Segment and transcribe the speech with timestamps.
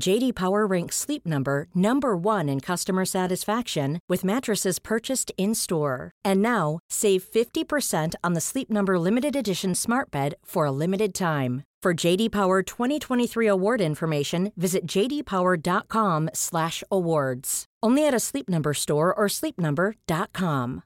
[0.00, 6.10] JD Power ranks Sleep Number number 1 in customer satisfaction with mattresses purchased in-store.
[6.24, 11.14] And now, save 50% on the Sleep Number limited edition Smart Bed for a limited
[11.14, 11.62] time.
[11.82, 17.64] For JD Power 2023 award information, visit jdpower.com/awards.
[17.86, 20.80] Only at a Sleep Number store or sleepnumber.com.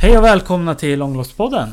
[0.00, 1.68] Hej och välkomna till Långloppspodden.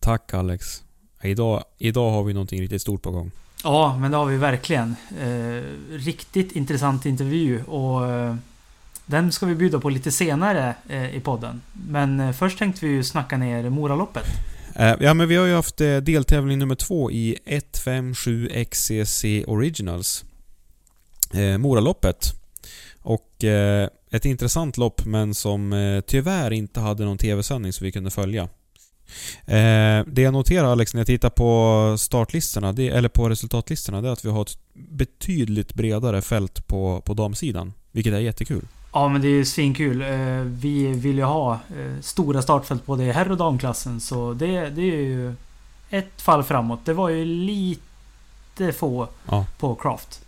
[0.00, 0.82] Tack Alex.
[1.22, 3.30] Idag, idag har vi någonting riktigt stort på gång.
[3.64, 4.96] Ja, men det har vi verkligen.
[5.20, 8.34] Eh, riktigt intressant intervju och eh,
[9.06, 11.62] den ska vi bjuda på lite senare eh, i podden.
[11.88, 14.26] Men eh, först tänkte vi ju snacka ner Moraloppet.
[14.74, 20.24] Eh, ja, men vi har ju haft eh, deltävling nummer två i 157 XCC Originals.
[21.34, 22.32] Eh, Moraloppet.
[23.02, 27.92] Och eh, ett intressant lopp men som eh, tyvärr inte hade någon TV-sändning så vi
[27.92, 28.48] kunde följa.
[29.46, 34.08] Eh, det jag noterar Alex när jag tittar på startlistorna, det, eller på resultatlistorna, det
[34.08, 37.72] är att vi har ett betydligt bredare fält på, på damsidan.
[37.92, 38.66] Vilket är jättekul.
[38.92, 40.02] Ja, men det är ju svinkul.
[40.02, 40.08] Eh,
[40.44, 44.82] vi vill ju ha eh, stora startfält både i herr och damklassen, så det, det
[44.82, 45.34] är ju
[45.90, 46.80] ett fall framåt.
[46.84, 49.46] Det var ju lite få Ja.
[49.58, 50.20] på Craft.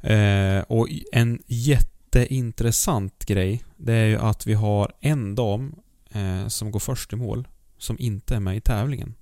[0.00, 5.74] Eh, och en jätteintressant grej, det är ju att vi har en dam
[6.10, 7.48] eh, som går först i mål,
[7.78, 9.14] som inte är med i tävlingen.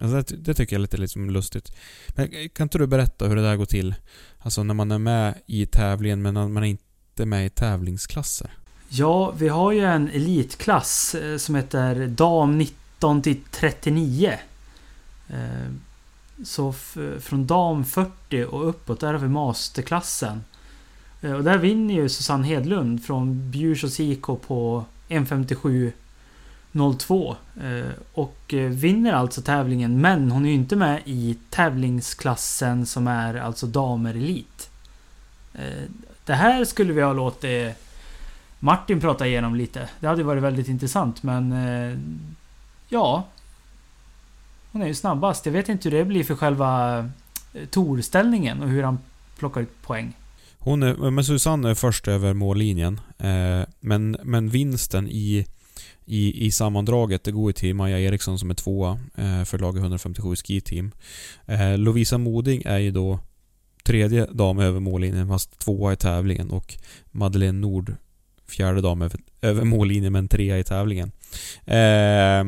[0.00, 1.72] Alltså det, det, tycker jag är lite liksom lustigt.
[2.08, 3.94] Men eh, kan inte du berätta hur det där går till?
[4.38, 8.50] Alltså när man är med i tävlingen men man är inte med i tävlingsklasser.
[8.88, 14.38] Ja, vi har ju en elitklass eh, som heter dam 19 till 39.
[15.28, 15.36] Eh,
[16.44, 16.72] så
[17.20, 20.44] från dam 40 och uppåt, där har vi masterklassen.
[21.20, 25.92] Och där vinner ju Susanne Hedlund från Bjursås IK på 1.57
[26.98, 27.36] 02.
[27.62, 33.06] Eh, och eh, vinner alltså tävlingen men hon är ju inte med i tävlingsklassen som
[33.06, 34.70] är alltså damerelit.
[35.54, 35.90] Eh,
[36.24, 37.76] det här skulle vi ha låtit
[38.58, 39.88] Martin prata igenom lite.
[40.00, 41.54] Det hade varit väldigt intressant men...
[42.88, 43.26] Ja.
[44.72, 45.46] Hon är ju snabbast.
[45.46, 47.10] Jag vet inte hur det blir för själva
[47.70, 48.98] torställningen och hur han
[49.38, 50.16] plockar ut poäng.
[50.58, 53.00] Hon är, men Susanne är först över mållinjen.
[53.80, 55.46] Men, men vinsten i
[56.06, 59.80] i, i sammandraget det går ju till Maja Eriksson som är tvåa eh, för laget
[59.80, 60.92] 157 Ski Team.
[61.46, 63.20] Eh, Lovisa Moding är ju då
[63.84, 66.78] tredje dam över mållinjen fast tvåa i tävlingen och
[67.10, 67.94] Madeleine Nord
[68.48, 71.12] fjärde dam över, över mållinjen men trea i tävlingen.
[71.64, 72.44] Eh,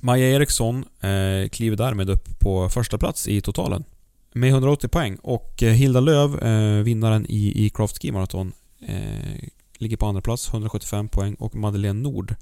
[0.00, 3.84] Maja Eriksson eh, kliver därmed upp på första plats i totalen
[4.36, 8.52] med 180 poäng och eh, Hilda Löv, eh, vinnaren i, i Craft Ski Marathon,
[8.88, 12.34] eh, ligger på andra plats 175 poäng och Madeleine Nord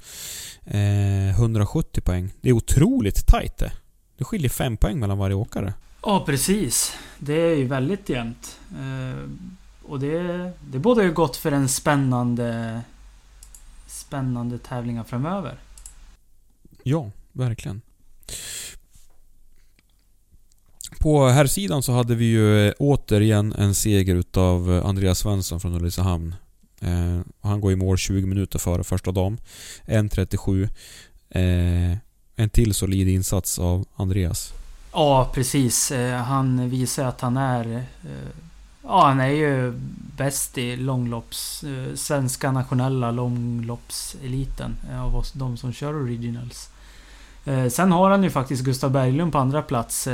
[0.65, 2.31] eh, 170 poäng.
[2.41, 3.73] Det är otroligt tajt det.
[4.19, 5.75] Det skiljer 5 poäng mellan varje åkare.
[6.03, 6.93] Ja, precis.
[7.19, 8.59] Det är ju väldigt jämnt.
[8.71, 9.29] Eh,
[9.89, 12.81] Och det, det bådar ju gott för en spännande...
[13.87, 15.59] Spännande tävlingar framöver.
[16.83, 17.81] Ja, verkligen.
[21.01, 25.61] På här sidan så hade vi ju eh, återigen en seger utav eh, Andreas Svensson
[25.61, 26.35] från Ulricehamn.
[26.85, 29.39] Eh, han går i mål 20 minuter före första dam.
[29.87, 30.69] 1.37.
[31.31, 31.99] Eh,
[32.37, 34.53] en till solid insats av Andreas.
[34.93, 35.91] Ja, precis.
[35.91, 37.77] Eh, han visar att han är...
[37.77, 37.83] Eh,
[38.83, 39.73] ja, han är ju
[40.17, 41.65] bäst i långlopps...
[41.65, 44.77] Eh, svenska nationella långloppseliten.
[45.01, 46.69] Av oss, de som kör originals.
[47.71, 50.09] Sen har han ju faktiskt Gustav Berglund på andra plats.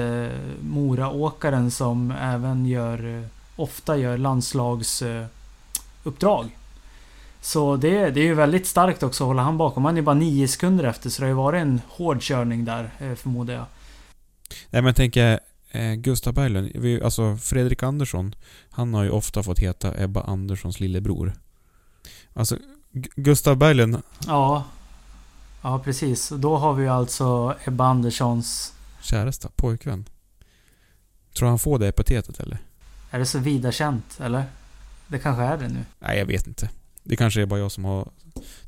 [0.60, 6.50] Moraåkaren som även gör, ofta gör landslagsuppdrag.
[7.40, 9.84] Så det, det är ju väldigt starkt också att hålla han bakom.
[9.84, 12.90] Han är bara nio sekunder efter så det har ju varit en hård körning där
[12.98, 13.64] eh, förmodar jag.
[14.70, 15.40] Nej men jag tänker
[15.70, 18.34] eh, Gustav Berglund, vi, alltså Fredrik Andersson,
[18.70, 21.32] han har ju ofta fått heta Ebba Anderssons lillebror.
[22.32, 22.56] Alltså
[23.16, 24.64] Gustav Berglund, Ja.
[25.62, 26.28] Ja precis.
[26.28, 28.72] Då har vi ju alltså Ebba Anderssons...
[29.02, 30.04] käresta, pojkvän.
[31.38, 32.58] Tror han får det epitetet eller?
[33.10, 34.44] Är det så vida känt eller?
[35.06, 35.84] Det kanske är det nu.
[35.98, 36.70] Nej, jag vet inte.
[37.02, 38.08] Det kanske är bara jag som har...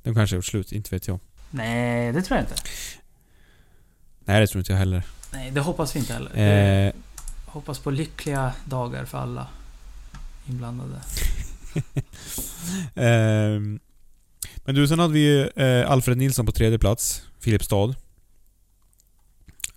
[0.03, 1.21] De kanske har gjort slut, inte vet jag.
[1.51, 2.55] Nej, det tror jag inte.
[4.25, 5.03] Nej, det tror inte jag heller.
[5.33, 6.87] Nej, det hoppas vi inte heller.
[6.87, 6.93] Eh,
[7.47, 9.47] Hoppas på lyckliga dagar för alla
[10.49, 11.01] inblandade.
[12.95, 13.81] Ehm,
[14.65, 17.23] men du, sen hade vi eh, Alfred Nilsson på tredje plats.
[17.41, 17.95] Filipstad.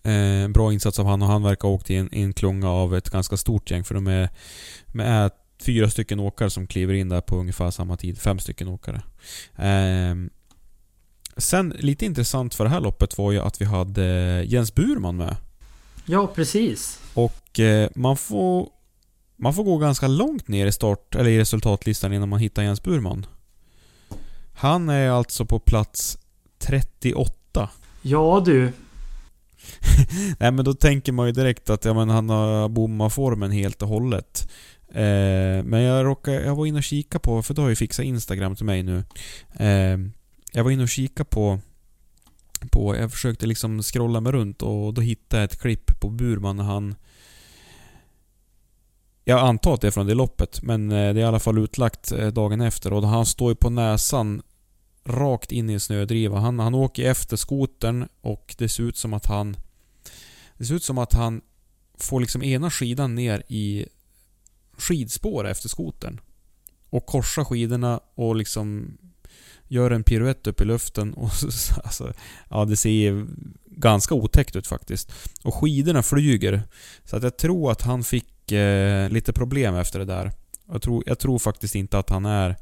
[0.04, 2.96] Eh, bra insats av han och han verkar ha åkt i en, en klunga av
[2.96, 4.30] ett ganska stort gäng för de är,
[4.86, 5.30] de är
[5.62, 8.22] fyra stycken åkare som kliver in där på ungefär samma tid.
[8.22, 9.02] Fem stycken åkare.
[9.56, 10.30] Ehm,
[11.38, 15.36] sen, lite intressant för det här loppet var ju att vi hade Jens Burman med.
[16.06, 17.00] Ja, precis.
[17.14, 18.70] Och eh, man får
[19.38, 22.84] man får gå ganska långt ner i start eller i resultatlistan innan man hittar Jens
[22.84, 23.26] Burman.
[24.54, 26.18] Han är alltså på plats
[26.60, 27.70] 38.
[28.02, 28.72] Ja du.
[30.40, 33.82] Nej men då tänker man ju direkt att ja, men han har bommat formen helt
[33.82, 34.52] och hållet.
[34.96, 38.06] Eh, men jag råkade, jag var inne och kika på, för då har ju fixat
[38.06, 39.04] Instagram till mig nu.
[39.54, 40.00] Eh,
[40.52, 41.60] jag var inne och kika på,
[42.72, 46.56] på, jag försökte liksom scrolla mig runt och då hittade jag ett klipp på Burman
[46.56, 46.96] när han
[49.28, 51.58] jag antar att det är från det loppet, men eh, det är i alla fall
[51.58, 54.42] utlagt eh, dagen efter och han står ju på näsan
[55.06, 56.40] rakt in i en snödriva.
[56.40, 59.58] Han, han åker efter skotern och det ser ut som att han...
[60.58, 61.42] Det ser ut som att han
[61.98, 63.86] får liksom ena skidan ner i
[64.78, 66.20] skidspår efter skotern.
[66.90, 68.98] Och korsar skidorna och liksom
[69.68, 72.14] gör en piruett upp i luften och så- alltså,
[72.50, 73.26] Ja, det ser
[73.66, 75.12] ganska otäckt ut faktiskt.
[75.44, 76.62] Och skidorna flyger.
[77.06, 80.32] Så att jag tror att han fick eh, lite problem efter det där.
[80.72, 82.56] Jag tror, jag tror faktiskt inte att han är...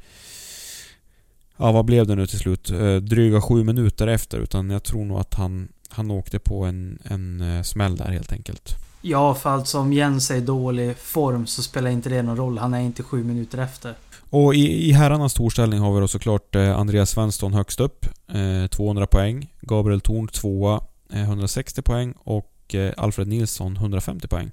[1.58, 2.70] Ja, vad blev det nu till slut?
[2.70, 4.40] Eh, dryga sju minuter efter.
[4.40, 8.32] Utan jag tror nog att han, han åkte på en, en eh, smäll där helt
[8.32, 8.76] enkelt.
[9.06, 12.58] Ja, för alltså om Jens är i dålig form så spelar inte det någon roll.
[12.58, 13.94] Han är inte sju minuter efter.
[14.30, 18.06] Och i, i herrarnas storställning har vi då såklart eh, Andreas Svensson högst upp.
[18.28, 19.54] Eh, 200 poäng.
[19.62, 20.82] Gabriel Thorn tvåa.
[21.14, 22.14] Eh, 160 poäng.
[22.18, 24.52] Och eh, Alfred Nilsson 150 poäng.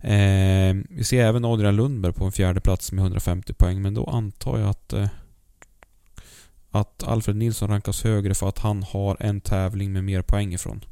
[0.00, 3.82] Eh, vi ser även Adrian Lundberg på en fjärde plats med 150 poäng.
[3.82, 5.08] Men då antar jag att eh,
[6.70, 10.84] att Alfred Nilsson rankas högre för att han har en tävling med mer poäng ifrån.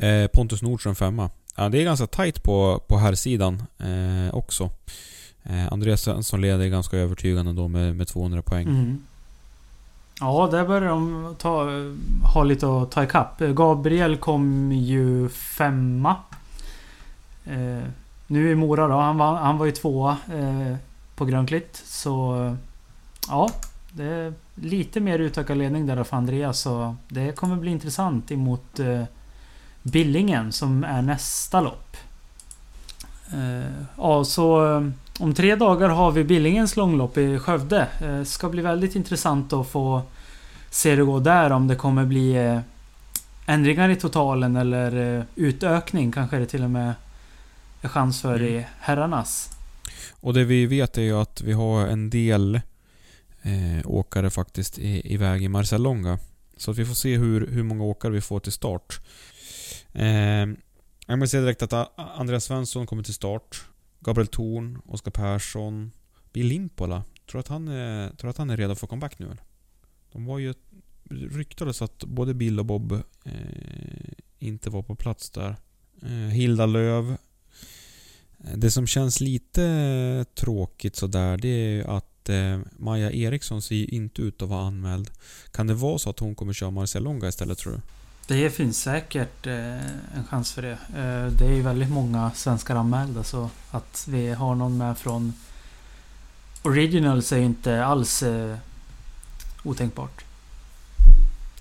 [0.00, 1.30] Eh, Pontus Nordström femma.
[1.56, 4.70] Ja, det är ganska tight på, på här sidan eh, också.
[5.42, 8.68] Eh, Andreas Svensson leder ganska övertygande då med, med 200 poäng.
[8.68, 9.02] Mm.
[10.20, 11.68] Ja, där börjar de ta,
[12.34, 13.38] ha lite att ta ikapp.
[13.38, 16.16] Gabriel kom ju femma.
[17.44, 17.88] Eh,
[18.26, 18.94] nu i Mora då.
[18.94, 20.76] Han var, han var ju tvåa eh,
[21.16, 21.82] på Grönklitt.
[21.84, 22.56] Så
[23.28, 23.50] ja,
[23.92, 26.60] det är lite mer utökad ledning där för Andreas.
[26.60, 29.02] Så det kommer bli intressant emot eh,
[29.82, 31.96] Billingen som är nästa lopp.
[33.32, 34.88] Eh, ja, så eh,
[35.18, 37.88] om tre dagar har vi Billingens långlopp i Skövde.
[38.00, 40.02] Eh, ska bli väldigt intressant att få
[40.70, 41.50] se det gå där.
[41.50, 42.60] Om det kommer bli
[43.46, 46.94] ändringar i totalen eller utökning kanske det till och med
[47.80, 48.54] är chans för Mm.
[48.54, 49.48] i herrarnas.
[50.20, 52.60] Och det vi vet är ju att vi har en del
[53.42, 56.18] eh, åkare faktiskt i, iväg i Marcialonga.
[56.56, 59.00] Så att vi får se hur, hur många åkare vi får till start.
[59.92, 60.46] Eh,
[61.06, 63.64] jag måste säga direkt att Andreas Svensson kommer till start.
[64.00, 65.90] Gabriel Thorn, Oskar Persson,
[66.32, 67.04] Bill Limpola.
[67.30, 69.42] Tror att han är, tror att han är redo för comeback nu eller?
[70.12, 70.54] De var ju...
[71.10, 72.92] Ryktades att både Bill och Bob
[73.24, 73.32] eh,
[74.38, 75.56] inte var på plats där.
[76.02, 77.16] Eh, Hilda Löv.
[78.44, 83.74] Eh, det som känns lite tråkigt sådär, det är ju att eh, Maja Eriksson ser
[83.74, 85.10] ju inte ut att vara anmäld.
[85.52, 87.80] Kan det vara så att hon kommer köra Marcialonga istället tror du?
[88.30, 90.72] Det finns säkert eh, en chans för det.
[90.72, 95.32] Eh, det är ju väldigt många svenskar anmälda så att vi har någon med från
[96.62, 98.56] Originals är ju inte alls eh,
[99.62, 100.24] otänkbart.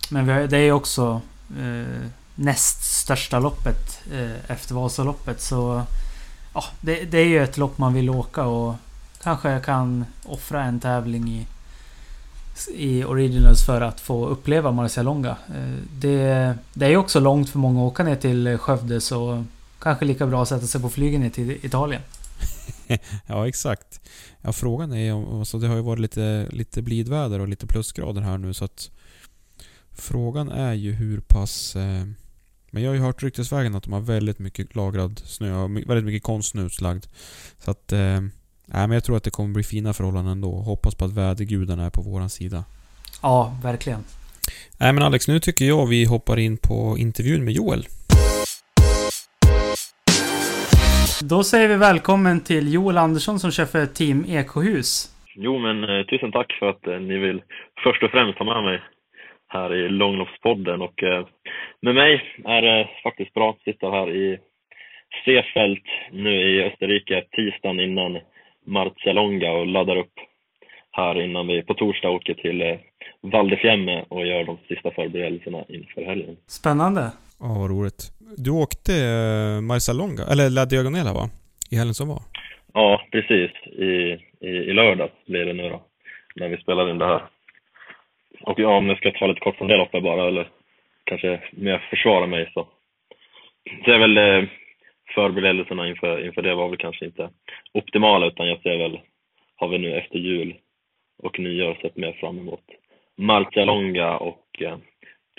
[0.10, 1.22] Men vi har, det är ju också
[1.60, 5.84] eh, näst största loppet eh, efter Vasaloppet så
[6.54, 8.76] ja, det, det är ju ett lopp man vill åka och
[9.24, 11.48] kanske kan offra en tävling i
[12.68, 15.38] i Originals för att få uppleva Marcialonga.
[15.48, 19.46] Eh, det, det är ju också långt för många att åka ner till Skövde så
[19.80, 22.02] kanske lika bra att sätta sig på flygen ner till Italien.
[23.28, 24.02] ja, exakt.
[24.42, 25.40] Ja, frågan är om...
[25.40, 28.92] Alltså det har ju varit lite, lite blidväder och lite plusgrader här nu så att...
[29.92, 31.76] Frågan är ju hur pass...
[31.76, 32.06] Eh,
[32.72, 36.06] men jag har ju hört ryktesvägen att de har väldigt mycket lagrad snö och väldigt
[36.06, 37.06] mycket konstsnö utlagd.
[37.60, 37.92] Så att...
[37.94, 38.22] Eh,
[38.74, 40.52] nej, men jag tror att det kommer bli fina förhållanden ändå.
[40.52, 42.64] Hoppas på att vädergudarna är på våran sida.
[43.22, 44.04] Ja, verkligen.
[44.80, 47.84] Nej men Alex, nu tycker jag vi hoppar in på intervjun med Joel.
[51.30, 55.16] Då säger vi välkommen till Joel Andersson som kör för Team Ekohus.
[55.36, 57.42] Jo, men eh, tusen tack för att eh, ni vill
[57.84, 58.82] först och främst ha med mig
[59.48, 60.82] här i Långloppspodden.
[60.82, 61.26] Och eh,
[61.82, 64.38] med mig är det faktiskt bra att sitta här i
[65.26, 68.20] Seefeld nu i Österrike tisdagen innan
[68.66, 70.14] Marcialonga och laddar upp
[70.92, 72.78] här innan vi på torsdag åker till eh,
[73.22, 73.58] Val
[74.10, 76.38] och gör de sista förberedelserna inför helgen.
[76.48, 77.02] Spännande!
[77.40, 78.02] Ja, vad roligt.
[78.38, 81.30] Du åkte eh, Marcialonga, eller La Diagonela va?
[81.72, 82.22] I helgen som var?
[82.74, 83.52] Ja, precis.
[83.66, 83.92] I,
[84.40, 85.82] i, i lördags blir det nu då,
[86.36, 87.22] när vi spelar in det här.
[88.42, 90.50] Och ja, om jag ska ta lite kort från det loppet bara, eller
[91.04, 92.68] kanske mer försvara mig så.
[93.86, 94.50] Det är väl eh,
[95.16, 97.30] förberedelserna inför, inför det var väl kanske inte
[97.74, 99.00] optimala, utan jag ser väl,
[99.56, 100.56] har vi nu efter jul
[101.24, 102.64] och nyår sett mer fram emot
[103.18, 104.78] Marcialonga och eh,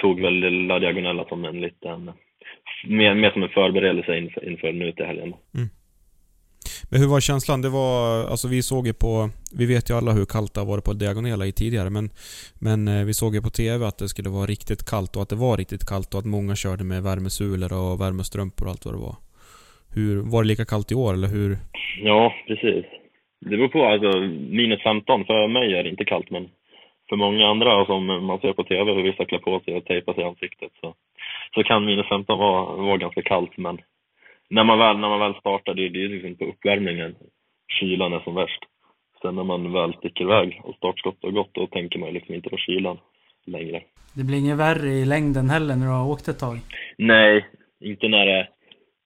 [0.00, 2.10] tog väl La Diagonella som en liten,
[2.86, 5.34] mer, mer som en förberedelse inför, inför nu till helgen.
[5.54, 5.68] Mm.
[6.90, 7.62] Men hur var känslan?
[7.62, 10.66] Det var, alltså vi såg ju på, vi vet ju alla hur kallt det har
[10.66, 12.10] varit på Diagonela i tidigare, men,
[12.54, 15.28] men eh, vi såg ju på TV att det skulle vara riktigt kallt och att
[15.28, 18.94] det var riktigt kallt och att många körde med värmesulor och värmestrumpor och allt vad
[18.94, 19.16] det var.
[19.94, 21.56] Hur, var det lika kallt i år eller hur?
[22.02, 22.84] Ja, precis.
[23.40, 24.20] Det beror på, alltså
[24.60, 26.48] minus 15, för mig är det inte kallt men
[27.08, 30.14] för många andra som man ser på TV hur vissa klär på sig och tejpar
[30.14, 30.94] sig i ansiktet så,
[31.54, 33.78] så kan minus 15 vara, vara ganska kallt men
[34.50, 37.14] när man väl, när man väl startar, det, det är liksom på uppvärmningen
[37.78, 38.62] kylan är som värst.
[39.22, 42.50] Sen när man väl sticker iväg och startskottet har gått, då tänker man liksom inte
[42.50, 42.98] på kylan
[43.46, 43.82] längre.
[44.14, 46.56] Det blir inget värre i längden heller när du har åkt ett tag?
[46.98, 47.46] Nej,
[47.80, 48.48] inte när det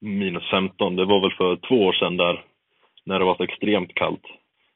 [0.05, 0.97] minus 15.
[0.97, 2.45] Det var väl för två år sedan där,
[3.05, 4.25] när det var så extremt kallt.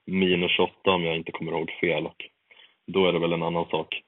[0.06, 2.06] Minus 28 om jag inte kommer ihåg fel.
[2.06, 2.24] Och
[2.86, 4.02] då är det väl en annan sak.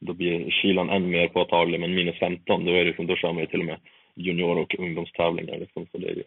[0.00, 3.40] Då blir kylan än mer påtaglig, men minus 15, då, är det, då kör man
[3.40, 3.80] ju till och med
[4.14, 5.58] junior och ungdomstävlingar.
[5.58, 6.22] Liksom, så det är ju,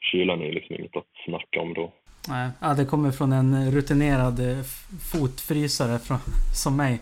[0.00, 1.92] kylan är ju liksom inget att snacka om då.
[2.28, 4.62] Nej, ja, det kommer från en rutinerad eh,
[5.12, 6.18] fotfrysare från,
[6.62, 7.00] som mig.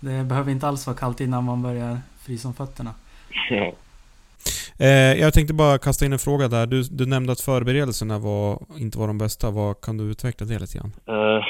[0.00, 2.90] Det behöver inte alls vara kallt innan man börjar frysa om fötterna.
[3.50, 3.72] Ja.
[4.86, 6.66] Eh, jag tänkte bara kasta in en fråga där.
[6.66, 8.48] Du, du nämnde att förberedelserna var,
[8.84, 9.46] inte var de bästa.
[9.50, 10.92] Vad, kan du utveckla det lite grann?
[11.12, 11.40] Eh,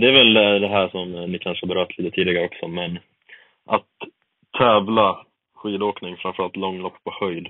[0.00, 2.98] det är väl eh, det här som eh, ni kanske berört lite tidigare också, men
[3.76, 3.94] att
[4.58, 5.08] tävla
[5.54, 7.46] skidåkning, framförallt långlopp på höjd,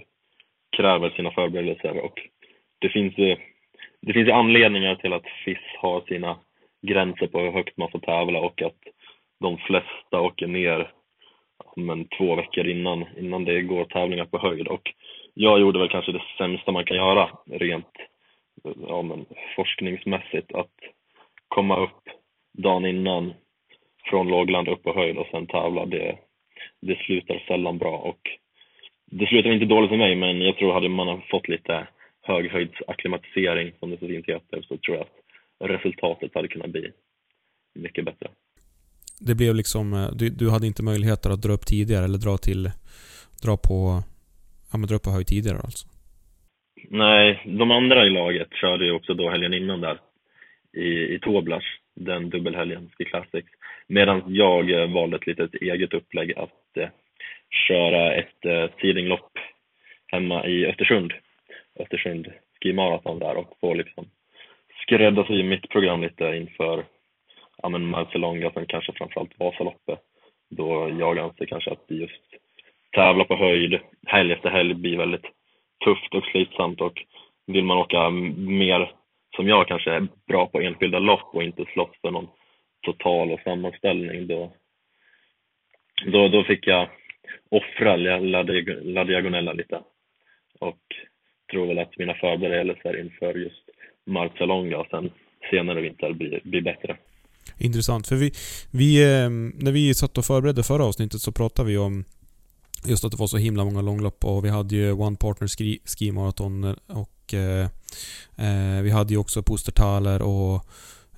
[0.77, 2.17] kräver sina förberedelser och
[2.79, 3.37] det finns ju
[4.03, 6.37] det finns anledningar till att FIS har sina
[6.83, 8.81] gränser på hur högt man får tävla och att
[9.41, 10.91] de flesta åker ner
[11.77, 14.69] men, två veckor innan, innan det går tävlingar på höjd.
[14.69, 14.93] Och
[15.39, 17.95] jag gjorde väl kanske det sämsta man kan göra rent
[18.89, 19.27] ja, men,
[19.57, 20.55] forskningsmässigt.
[20.55, 20.77] Att
[21.49, 22.03] komma upp
[22.59, 23.35] dagen innan
[24.11, 26.19] från lågland upp på höjd och sen tävla, det,
[26.81, 27.97] det slutar sällan bra.
[27.99, 28.21] Och
[29.11, 31.87] det slutar inte dåligt för mig, men jag tror hade man fått lite
[32.23, 36.91] höghöjdsacklimatisering, som det så fint heter, så tror jag att resultatet hade kunnat bli
[37.75, 38.29] mycket bättre.
[39.21, 42.37] Det blev liksom, eh, du, du hade inte möjligheter att dra upp tidigare eller dra
[42.37, 42.71] till,
[43.45, 44.03] dra på,
[44.73, 45.89] ja men dra upp på höjd tidigare alltså?
[46.91, 49.99] Nej, de andra i laget körde ju också då helgen innan där
[50.73, 53.49] i, i Toblas, den dubbelhelgen i Classics.
[53.89, 56.89] Medan jag eh, valde ett litet eget upplägg att eh,
[57.69, 59.33] köra ett eh, seedinglopp
[60.07, 61.13] hemma i Östersund.
[61.81, 62.29] Östersund
[62.61, 64.07] Ski Marathon där och få liksom
[64.83, 66.85] skräddarsy mitt program lite inför
[67.63, 70.01] ja, men Marcelonga, sen kanske framförallt Vasaloppet.
[70.51, 72.23] Då jag anser kanske att just
[72.97, 75.27] tävla på höjd helg efter helg blir väldigt
[75.85, 76.97] tufft och slitsamt och
[77.47, 78.93] vill man åka mer
[79.37, 82.29] som jag kanske är bra på enskilda lopp och inte slåss för någon
[82.87, 84.53] total och sammanställning då,
[86.07, 86.89] då, då fick jag
[87.51, 88.43] offra La,
[88.83, 89.81] La Diagonella lite
[90.61, 90.83] och
[91.51, 93.65] tror väl att mina förberedelser inför just
[94.07, 95.11] Marcialonga och sen
[95.51, 96.97] senare vinter blir, blir bättre.
[97.59, 98.31] Intressant, för vi,
[98.73, 99.31] vi, eh,
[99.65, 102.05] när vi satt och förberedde förra avsnittet så pratade vi om
[102.89, 105.79] just att det var så himla många långlopp och vi hade ju One Partner Ski,
[105.85, 107.65] ski Marathon eh, och eh,
[108.45, 110.57] eh, vi hade ju också Pustertaler och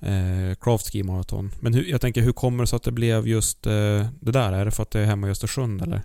[0.09, 1.45] eh, Craft Ski Marathon.
[1.63, 4.51] Men hur, jag tänker, hur kommer det sig att det blev just eh, det där?
[4.59, 5.99] Är det för att det är hemma i Östersund eller?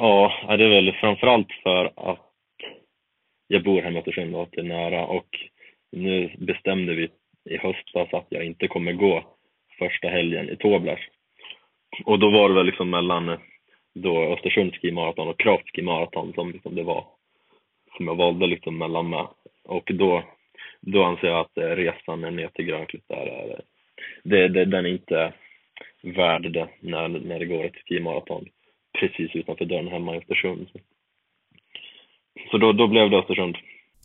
[0.00, 2.26] Ja, det är väl framförallt för att
[3.48, 5.30] jag bor hemma i Östersund och att det är nära och
[5.92, 7.08] nu bestämde vi
[7.54, 9.24] i höstas att jag inte kommer gå
[9.78, 11.00] första helgen i Toblers.
[12.04, 13.38] Och då var det väl liksom mellan
[13.94, 17.04] då Östersund Ski Marathon och Craft Ski Marathon som liksom det var
[17.96, 19.26] som jag valde liksom mellan med.
[19.64, 20.24] Och då,
[20.80, 23.60] då anser jag att resan ner till Grönklitt där är,
[24.24, 25.32] det, det, den är inte
[26.02, 28.48] värd det när, när det går ett skimaraton
[28.98, 30.68] precis utanför dörren hemma i Östersund.
[32.50, 33.56] Så då, då blev det Östersund.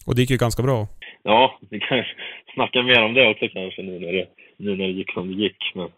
[0.08, 0.88] Och det gick ju ganska bra.
[1.24, 2.04] Ja, vi kan
[2.54, 5.44] snacka mer om det också kanske nu när det, nu när det gick som det
[5.44, 5.72] gick.
[5.76, 5.90] Men,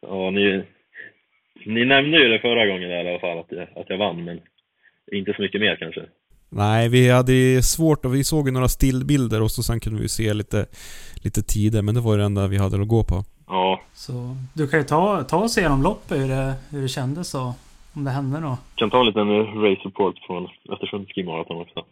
[0.00, 0.62] ja, ni,
[1.66, 4.40] ni nämnde ju det förra gången i alla fall, att jag, att jag vann, men
[5.12, 6.02] inte så mycket mer kanske.
[6.52, 10.08] Nej, vi hade svårt och vi såg ju några stillbilder och så sen kunde vi
[10.08, 10.66] se lite,
[11.24, 13.16] lite tider, men det var det enda vi hade att gå på.
[13.46, 13.80] Ja.
[13.92, 14.12] Så
[14.54, 17.52] du kan ju ta, ta oss igenom loppet, hur det, hur det kändes och
[17.94, 18.48] om det hände då.
[18.48, 19.28] Jag kan ta en liten
[19.64, 21.84] race report från Östersund Ski Marathon också.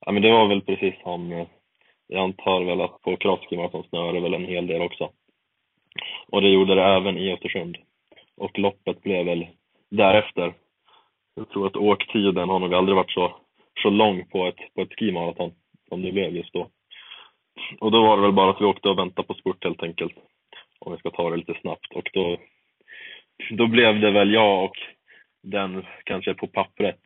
[0.00, 1.46] Ja, men det var väl precis som, eh,
[2.06, 5.10] jag antar väl att på Kraft Ski Marathon snöade väl en hel del också.
[6.28, 7.76] Och det gjorde det även i Östersund.
[8.36, 9.46] Och loppet blev väl
[9.90, 10.54] därefter.
[11.34, 13.36] Jag tror att åktiden har nog aldrig varit så,
[13.82, 15.52] så lång på ett, på ett skimaraton
[15.88, 16.70] som det blev just då.
[17.80, 20.14] Och då var det väl bara att vi åkte och väntade på spurt helt enkelt.
[20.78, 21.92] Om vi ska ta det lite snabbt.
[21.94, 22.36] Och då,
[23.50, 24.76] då blev det väl jag och
[25.42, 27.00] den kanske på pappret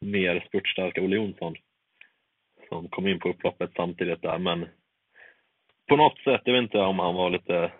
[0.00, 1.54] mer spurtstarka Olle Jonsson
[2.68, 4.38] som kom in på upploppet samtidigt där.
[4.38, 4.68] Men
[5.88, 7.72] på något sätt, jag vet inte om han var lite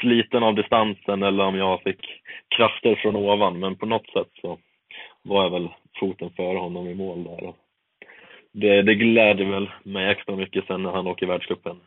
[0.00, 2.00] sliten av distansen eller om jag fick
[2.56, 4.58] krafter från ovan, men på något sätt så
[5.22, 5.68] var jag väl
[6.00, 7.52] foten före honom i mål där.
[8.52, 11.80] Det, det gläder väl mig extra mycket sen när han åker världscupen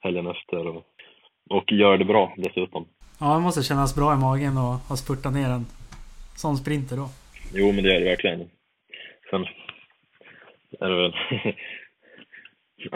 [0.00, 0.84] helgen efter och,
[1.50, 2.86] och gör det bra dessutom.
[3.20, 5.64] Ja, det måste kännas bra i magen att ha spurtat ner en
[6.36, 7.06] sån sprinter då.
[7.54, 8.50] Jo, men det gör det verkligen.
[9.30, 9.46] Sen
[10.80, 11.14] är det väl...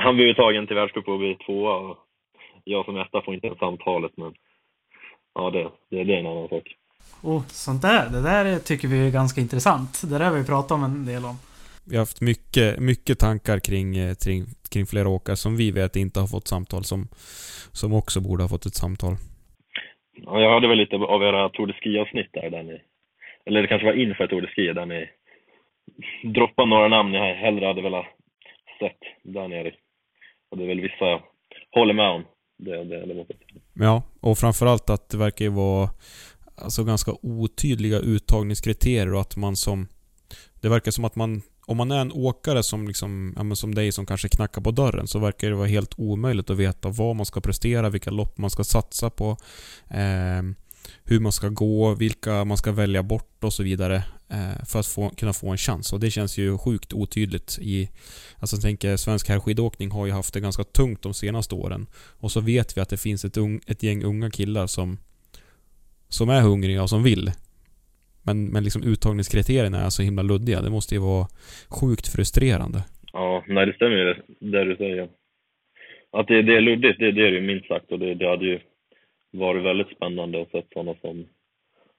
[0.04, 1.98] han blir ju tagen till världscup och blir tvåa och
[2.64, 4.34] jag som etta får inte ens samtalet, men
[5.36, 6.76] ja, det, det, det är en annan sak.
[7.22, 10.02] Oh, sånt där, det där tycker vi är ganska intressant.
[10.10, 11.36] Det där har vi pratat om en del om.
[11.88, 15.96] Vi har haft mycket, mycket tankar kring, eh, kring, kring flera åkare som vi vet
[15.96, 17.08] inte har fått samtal, som,
[17.72, 19.14] som också borde ha fått ett samtal.
[20.24, 22.80] Ja, jag hörde väl lite av era Tour de Ski-avsnitt där, där ni,
[23.46, 25.08] eller det kanske var inför Tour de Ski, där ni
[26.34, 28.06] droppade några namn jag hellre hade velat
[28.78, 29.72] sett där nere.
[30.50, 31.22] Och det är väl vissa jag
[31.72, 32.24] håller med om.
[32.58, 33.34] Det, det, det måste
[33.78, 35.90] Ja, och framförallt att det verkar ju vara
[36.56, 39.88] alltså ganska otydliga uttagningskriterier och att man som...
[40.60, 41.42] Det verkar som att man...
[41.66, 44.70] Om man är en åkare som liksom, ja, men som dig som kanske knackar på
[44.70, 48.38] dörren så verkar det vara helt omöjligt att veta vad man ska prestera, vilka lopp
[48.38, 49.36] man ska satsa på.
[49.90, 50.42] Eh,
[51.04, 54.04] hur man ska gå, vilka man ska välja bort och så vidare.
[54.30, 55.92] Eh, för att få, kunna få en chans.
[55.92, 57.88] Och det känns ju sjukt otydligt i...
[58.40, 61.86] Alltså jag tänker, svensk herrskidåkning har ju haft det ganska tungt de senaste åren.
[62.20, 64.98] Och så vet vi att det finns ett, un, ett gäng unga killar som
[66.08, 67.30] som är hungriga och som vill.
[68.26, 70.60] Men, men liksom uttagningskriterierna är så himla luddiga.
[70.60, 71.26] Det måste ju vara
[71.80, 72.78] sjukt frustrerande.
[73.12, 75.08] Ja, nej det stämmer ju det, det du säger.
[76.10, 77.92] Att det, det är luddigt, det, det är det ju minst sagt.
[77.92, 78.58] Och det, det hade ju
[79.32, 81.26] varit väldigt spännande att se sådana som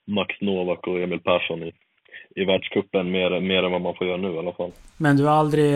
[0.07, 1.71] Max Novak och Emil Persson i,
[2.37, 4.71] i världscupen mer, mer än vad man får göra nu i alla fall.
[4.97, 5.73] Men du har aldrig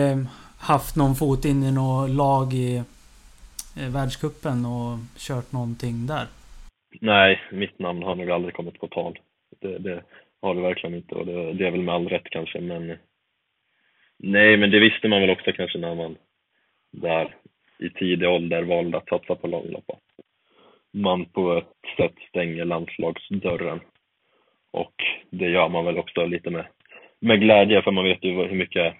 [0.58, 2.82] haft någon fot in i något lag i
[3.96, 6.26] världscupen och kört någonting där?
[7.00, 9.18] Nej, mitt namn har nog aldrig kommit på tal.
[9.60, 10.02] Det, det
[10.42, 12.98] har det verkligen inte och det, det, är väl med all rätt kanske, men
[14.18, 16.16] nej, men det visste man väl också kanske när man
[16.92, 17.36] där
[17.78, 19.90] i tidig ålder valde att satsa på långlopp.
[20.92, 23.80] Man på ett sätt stänger landslagsdörren
[24.72, 24.94] och
[25.30, 26.66] det gör man väl också lite med,
[27.20, 28.94] med glädje för man vet ju hur mycket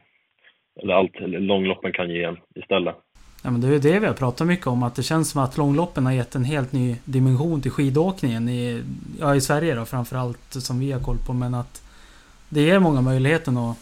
[0.83, 2.97] eller allt långloppen kan ge en istället.
[3.45, 4.83] Ja, men det är det vi har pratat mycket om.
[4.83, 8.49] Att det känns som att långloppen har gett en helt ny dimension till skidåkningen.
[8.49, 8.83] I,
[9.21, 11.33] ja, i Sverige då framförallt som vi har koll på.
[11.33, 11.83] Men att
[12.49, 13.77] det ger många möjligheten att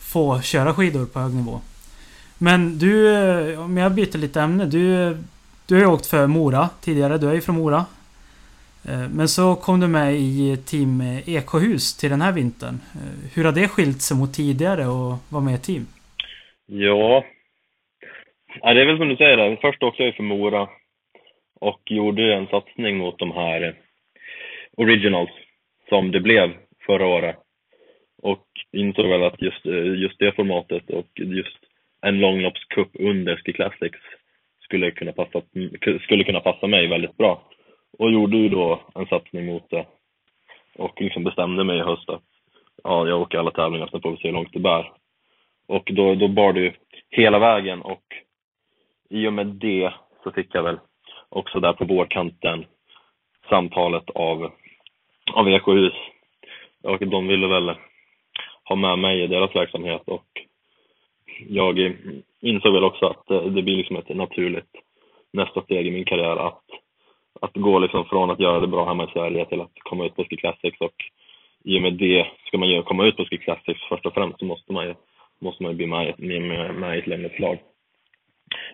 [0.00, 1.60] få köra skidor på hög nivå.
[2.38, 4.64] Men du, eh, om jag byter lite ämne.
[4.64, 5.16] Du,
[5.66, 7.18] du har ju åkt för Mora tidigare.
[7.18, 7.84] Du är ju från Mora.
[8.88, 12.74] Eh, men så kom du med i Team Ekohus till den här vintern.
[12.94, 15.86] Eh, hur har det skilt sig mot tidigare och vara med i team?
[16.66, 17.24] Ja,
[18.62, 20.68] Ja, det är väl som du säger, först åkte jag för Mora
[21.60, 23.74] och gjorde en satsning mot de här
[24.76, 25.30] originals
[25.88, 26.52] som det blev
[26.86, 27.36] förra året.
[28.22, 31.58] Och insåg väl att just, eh, just det formatet och just
[32.02, 34.00] en långloppscup under Ski Classics
[34.64, 35.42] skulle kunna passa,
[36.00, 37.50] skulle kunna passa mig väldigt bra.
[37.98, 39.86] Och gjorde ju då en satsning mot det.
[40.76, 42.22] Och liksom bestämde mig i höst att
[42.82, 44.92] ja, jag åker alla tävlingar, så får vi se hur långt det bär.
[45.66, 46.72] Och då, då bar det ju
[47.10, 48.02] hela vägen och
[49.10, 50.78] i och med det så fick jag väl
[51.28, 52.64] också där på vårkanten
[53.48, 54.50] samtalet av,
[55.32, 55.94] av Ekohus.
[56.82, 57.74] Och de ville väl
[58.64, 60.26] ha med mig i deras verksamhet och
[61.48, 61.96] jag
[62.40, 64.70] insåg väl också att det blir liksom ett naturligt
[65.32, 66.62] nästa steg i min karriär att,
[67.40, 70.16] att gå liksom från att göra det bra hemma i Sverige till att komma ut
[70.16, 70.94] på Ski Classics och
[71.64, 74.38] i och med det, ska man ju komma ut på Ski Classics först och främst
[74.38, 74.94] så måste man ju,
[75.40, 77.58] måste man ju bli med, med, med i ett längre slag.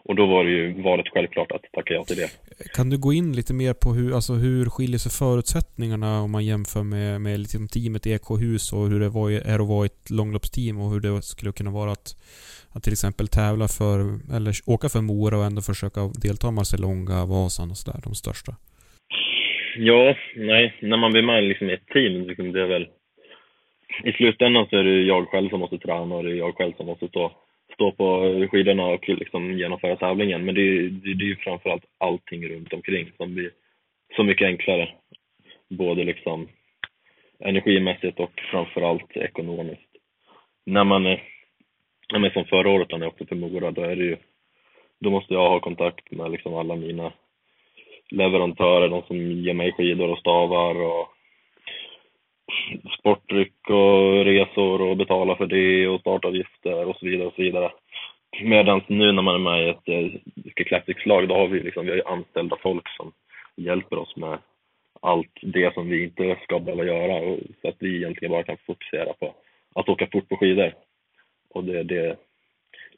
[0.04, 2.30] Och då var det ju valet självklart att tacka ja till det.
[2.76, 6.44] Kan du gå in lite mer på hur, alltså hur skiljer sig förutsättningarna om man
[6.44, 10.80] jämför med, med liksom teamet Ekohus och hur det var, är att vara ett långloppsteam
[10.80, 12.08] och hur det skulle kunna vara att,
[12.74, 13.96] att till exempel tävla för,
[14.36, 18.52] eller åka för Mora och ändå försöka delta i Marcelonga, Vasan och sådär, de största?
[19.76, 22.86] Ja, nej, när man blir med liksom ett team, liksom det är väl
[24.04, 26.72] i slutändan så är det jag själv som måste träna och det är jag själv
[26.76, 27.32] som måste stå
[27.80, 28.06] stå på
[28.50, 30.44] skidorna och liksom genomföra tävlingen.
[30.44, 33.50] Men det är, det, det är ju framförallt allting runt omkring som blir
[34.16, 34.88] så mycket enklare.
[35.68, 36.48] Både liksom
[37.38, 39.90] energimässigt och framförallt ekonomiskt.
[40.66, 44.16] När man är, som förra året när jag åkte till Mora, då är det ju,
[45.00, 47.12] då måste jag ha kontakt med liksom alla mina
[48.10, 51.08] leverantörer, de som ger mig skidor och stavar och
[52.98, 57.70] sportdryck och resor och betala för det och startavgifter och så vidare och så vidare.
[58.42, 59.88] Medan nu när man är med i ett
[60.56, 63.12] eh, Classics-lag, då har vi liksom, vi har ju anställda folk som
[63.56, 64.38] hjälper oss med
[65.02, 68.56] allt det som vi inte ska behöva göra och så att vi egentligen bara kan
[68.66, 69.34] fokusera på
[69.74, 70.74] att åka fort på skidor.
[71.50, 72.16] Och det, det,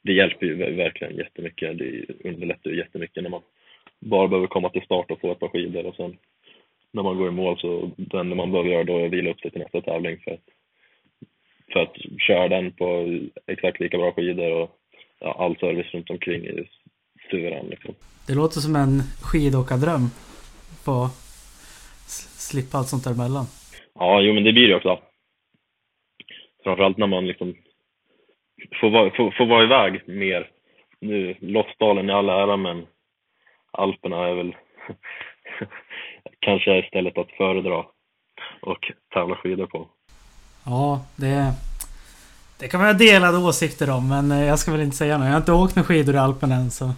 [0.01, 1.77] det hjälper ju verkligen jättemycket.
[1.77, 3.41] Det underlättar ju jättemycket när man
[3.99, 6.17] bara behöver komma till start och få ett par skidor och sen
[6.93, 9.31] när man går i mål så det enda man behöver göra då är att vila
[9.31, 10.45] upp sig till nästa tävling för att,
[11.73, 11.95] för att
[12.27, 14.69] köra den på exakt lika bra skidor och
[15.19, 16.69] ja, all service runt omkring är
[17.31, 17.95] suverän liksom.
[18.27, 20.09] Det låter som en skidåkardröm.
[20.85, 21.09] Få
[22.49, 23.45] slippa allt sånt där emellan.
[23.99, 24.99] Ja, jo men det blir det också.
[26.63, 27.55] Framförallt när man liksom
[28.81, 30.49] får vara, får, får vara iväg mer.
[30.99, 32.87] Nu, Lofsdalen i all ära men
[33.71, 34.55] Alperna är väl
[36.39, 37.77] kanske istället att föredra
[38.61, 39.87] och tävla skidor på.
[40.63, 41.53] Ja, det...
[42.57, 45.25] Det kan man ha delade åsikter om, men eh, jag ska väl inte säga något.
[45.25, 46.91] Jag har inte åkt med skidor i Alperna än, så...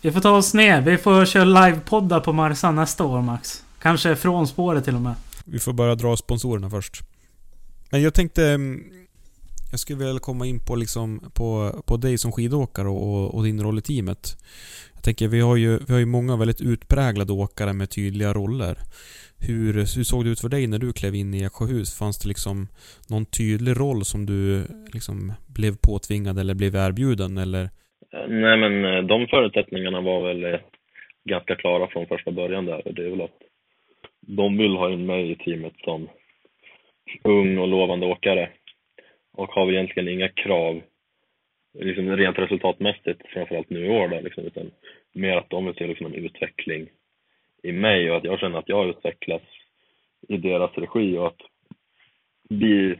[0.00, 0.80] Vi får ta oss ner.
[0.80, 3.64] Vi får köra livepoddar på Marsan nästa år, Max.
[3.82, 5.14] Kanske från spåret till och med.
[5.44, 7.00] Vi får börja dra sponsorerna först.
[7.90, 8.58] Men jag tänkte...
[9.76, 11.08] Jag skulle vilja komma in på, liksom,
[11.38, 11.48] på,
[11.88, 14.22] på dig som skidåkare och, och din roll i teamet
[15.06, 18.74] tänker, vi har, ju, vi har ju många väldigt utpräglade åkare med tydliga roller.
[19.46, 21.98] Hur, hur såg det ut för dig när du klev in i Eksjöhus?
[22.00, 22.56] Fanns det liksom
[23.12, 24.42] någon tydlig roll som du
[24.96, 25.16] liksom
[25.56, 27.32] blev påtvingad eller blev erbjuden?
[27.44, 27.64] Eller?
[28.42, 30.60] Nej, men eh, de förutsättningarna var väl eh,
[31.32, 32.82] ganska klara från första början där.
[32.96, 33.38] Det är väl att
[34.38, 36.08] de vill ha in mig i teamet som
[37.24, 38.50] ung och lovande åkare
[39.36, 40.82] och har egentligen inga krav
[41.78, 44.70] liksom rent resultatmässigt, framförallt nu i år då, liksom, utan
[45.12, 46.88] mer att de vill se liksom en utveckling
[47.62, 49.42] i mig och att jag känner att jag utvecklas
[50.28, 51.40] i deras regi och att
[52.48, 52.94] bli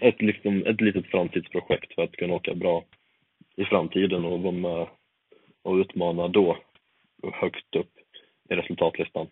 [0.00, 2.84] ett, liksom, ett litet framtidsprojekt för att kunna åka bra
[3.56, 4.86] i framtiden och vara med
[5.62, 6.58] och utmana då
[7.32, 7.92] högst upp
[8.50, 9.26] i resultatlistan.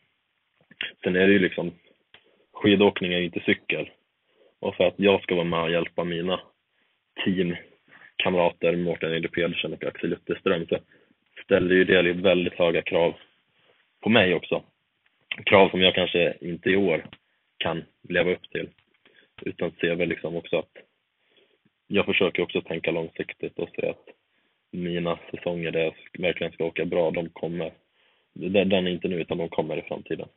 [1.02, 1.72] Sen är det ju liksom,
[2.52, 3.90] skidåkning är ju inte cykel.
[4.64, 6.40] Och för att jag ska vara med och hjälpa mina
[7.24, 10.78] teamkamrater, Mårten Ede Pedersen och Axel Jutterström så
[11.44, 13.14] ställer ju det väldigt höga krav
[14.02, 14.62] på mig också.
[15.46, 17.06] Krav som jag kanske inte i år
[17.58, 18.68] kan leva upp till.
[19.42, 20.72] Utan ser väl liksom också att
[21.86, 24.06] jag försöker också tänka långsiktigt och se att
[24.70, 27.72] mina säsonger där jag verkligen ska åka bra, de kommer.
[28.32, 30.28] Den är inte nu, utan de kommer i framtiden.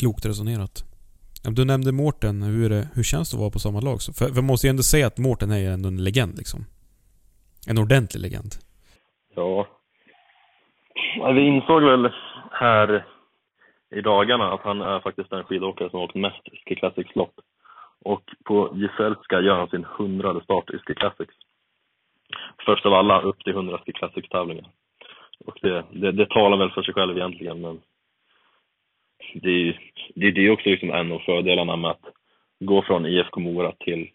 [0.00, 0.87] Klokt resonerat.
[1.42, 3.98] Du nämnde Mårten, hur, hur känns det att vara på samma lag?
[4.18, 6.60] För, för måste ju ändå säga att Mårten är ändå en legend liksom.
[7.70, 8.52] En ordentlig legend.
[9.34, 9.66] Ja.
[11.34, 12.12] Vi insåg väl
[12.50, 13.04] här
[13.90, 17.34] i dagarna att han är faktiskt den skidåkare som har åkt mest Ski Classics-lopp.
[18.04, 21.34] Och på Giselska gör han sin hundrade start i Ski Classics.
[22.66, 24.68] Först av alla upp till 100 Ski Classics-tävlingar.
[25.46, 27.80] Och det, det, det, talar väl för sig själv egentligen, men
[29.34, 29.80] det är
[30.14, 32.04] det, det är också liksom en av fördelarna med att
[32.60, 34.10] gå från IFK Mora till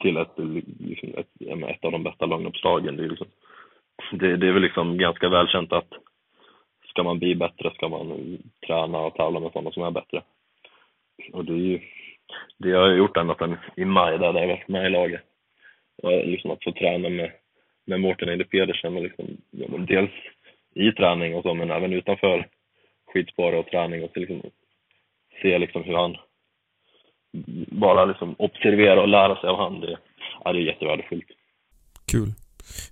[0.00, 0.38] till ett,
[0.78, 2.96] liksom ett, ett av de bästa långloppslagen.
[2.96, 3.26] Det är liksom
[4.12, 5.88] det, det är väl liksom ganska välkänt att
[6.88, 10.22] ska man bli bättre ska man träna och tävla med sådana som är bättre.
[11.32, 11.80] Och det är ju,
[12.58, 15.20] det har jag gjort ända sedan i maj där jag var varit med i laget.
[16.02, 17.32] Och liksom att få träna med,
[17.86, 19.26] med Mårten Eide Pedersen och liksom,
[19.88, 20.10] dels
[20.74, 22.48] i träning och så men även utanför
[23.14, 24.42] skidspår och träning och liksom,
[25.42, 26.16] se liksom hur han
[27.70, 29.80] bara liksom observera och lära sig av han.
[29.80, 29.98] Det,
[30.44, 31.26] ja, det är jättevärdefullt.
[32.12, 32.28] Kul.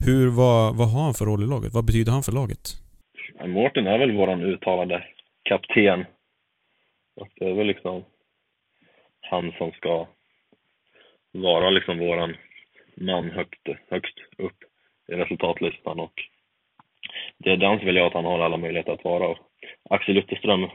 [0.07, 1.75] Hur, vad, vad har han för roll i laget?
[1.75, 2.65] Vad betyder han för laget?
[3.47, 5.05] Mårten är väl våran uttalade
[5.43, 6.05] kapten.
[7.17, 8.05] Och det är väl liksom
[9.21, 10.07] han som ska
[11.33, 12.37] vara liksom våran
[12.97, 14.59] man högt, högst upp
[15.09, 16.13] i resultatlistan och
[17.39, 19.29] det är den som vill jag att han har alla möjligheter att vara.
[19.29, 19.39] Och
[19.91, 20.69] Axel Utterström,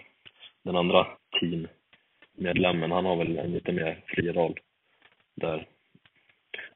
[0.64, 1.08] den andra
[1.40, 4.60] teammedlemmen, han har väl en lite mer fri roll
[5.36, 5.68] där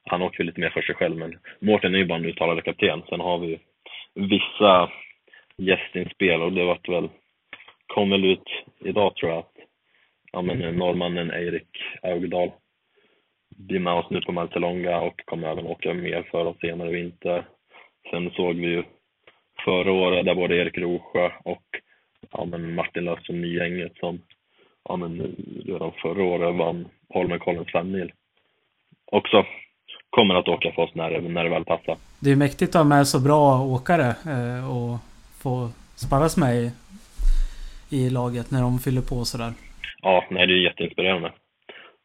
[0.04, 3.02] han åker lite mer för sig själv men Mårten är ju bara en uttalad kapten.
[3.10, 3.58] Sen har vi ju
[4.14, 4.92] vissa
[5.58, 7.10] gästinspel och det vart väl,
[7.88, 9.56] kom väl ut idag tror jag att
[10.32, 12.52] ja, men eh, norrmannen Eirik Augdal
[13.58, 16.94] blir med oss nu på Maltelonga och kommer även åka mer för oss senare i
[16.94, 17.46] vinter.
[18.12, 18.84] Sen såg vi ju
[19.66, 21.71] förra året där både Erik Rosjö och
[22.32, 24.22] ja, men Martin Löfström Nygänget som
[24.84, 28.12] ja, men redan förra året vann Holmenkollens femmil
[29.12, 29.46] också
[30.10, 31.98] kommer att åka för oss när, när det väl passar.
[32.20, 34.98] Det är mäktigt att ha med så bra åkare eh, och
[35.44, 36.72] få sparras med i,
[37.90, 39.54] i laget när de fyller på sådär.
[40.02, 41.32] Ja, nej, det är jätteinspirerande.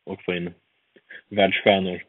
[0.07, 0.55] Och få in
[1.29, 2.03] världsstjärnor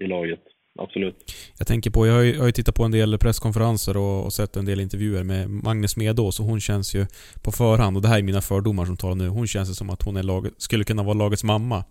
[0.00, 0.40] i laget.
[0.78, 1.16] Absolut.
[1.58, 4.24] Jag tänker på, jag har ju, jag har ju tittat på en del presskonferenser och,
[4.24, 7.06] och, sett en del intervjuer med Magnus Medås och hon känns ju
[7.44, 9.90] på förhand, och det här är mina fördomar som talar nu, hon känns ju som
[9.90, 11.84] att hon är laget, skulle kunna vara lagets mamma.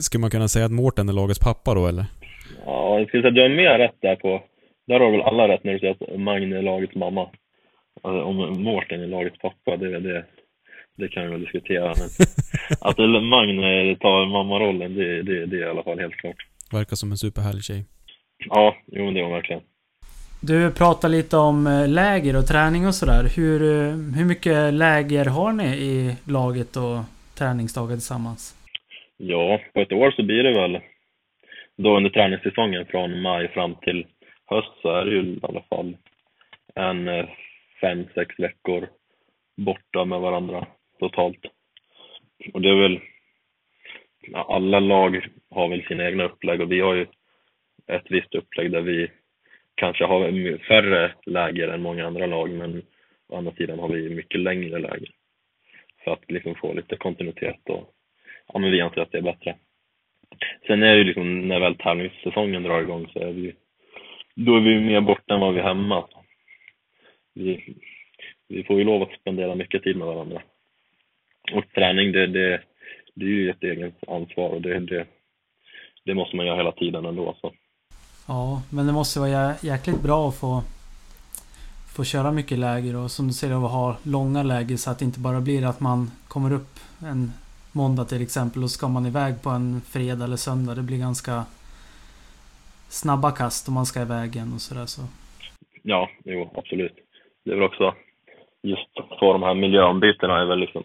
[0.00, 2.04] Skulle man kunna säga att Mårten är lagets pappa då eller?
[2.66, 4.42] Ja, jag skulle säga att du har mer rätt där på...
[4.86, 7.28] Där har väl alla rätt när du säger att Magne är lagets mamma.
[8.02, 10.24] Alltså, om Mårten är lagets pappa, det, det,
[10.96, 11.84] det kan vi väl diskutera.
[11.84, 12.08] Men
[12.88, 12.98] att
[13.34, 16.46] Magne tar mammarollen, det, det, det är i alla fall helt klart.
[16.72, 17.84] Verkar som en superhärlig tjej.
[18.48, 19.62] Ja, jo det är hon verkligen.
[20.40, 23.22] Du pratar lite om eh, läger och träning och sådär.
[23.36, 26.98] Hur, eh, hur mycket läger har ni i laget och
[27.38, 28.56] träningsdagar tillsammans?
[29.16, 30.80] Ja, på ett år så blir det väl
[31.76, 34.06] då under träningssäsongen från maj fram till
[34.46, 35.96] höst så är det ju i alla fall
[36.74, 37.26] en eh,
[37.80, 38.88] fem, sex veckor
[39.56, 40.66] borta med varandra
[40.98, 41.40] totalt.
[42.52, 43.00] Och det är väl,
[44.34, 47.06] alla lag har väl sina egna upplägg och vi har ju
[47.86, 49.10] ett visst upplägg där vi
[49.74, 52.82] kanske har färre läger än många andra lag men
[53.28, 55.10] å andra sidan har vi mycket längre läger.
[56.04, 57.94] För att liksom få lite kontinuitet och
[58.52, 59.56] ja, men vi anser att det är bättre.
[60.66, 63.54] Sen är det ju liksom när väl tävlingssäsongen drar igång så är vi
[64.34, 66.08] då är vi mer borta än vad vi är hemma.
[67.34, 67.76] Vi,
[68.48, 70.42] vi får ju lov att spendera mycket tid med varandra.
[71.52, 72.62] Och träning, det, det,
[73.14, 75.06] det är ju ett eget ansvar och det, det,
[76.04, 77.36] det måste man göra hela tiden ändå.
[77.40, 77.52] Så.
[78.28, 80.62] Ja, men det måste vara jäkligt bra att få,
[81.96, 85.04] få köra mycket läger och som du säger att ha långa läger så att det
[85.04, 87.32] inte bara blir att man kommer upp en
[87.72, 90.74] måndag till exempel och ska man iväg på en fredag eller söndag.
[90.74, 91.44] Det blir ganska
[92.88, 95.02] snabba kast om man ska iväg igen och sådär så.
[95.82, 96.96] Ja, jo absolut.
[97.44, 97.94] Det är väl också
[98.62, 100.82] just att få de här miljöombytena är väl liksom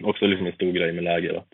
[0.00, 1.34] också liksom en stor grej med läger.
[1.34, 1.48] Att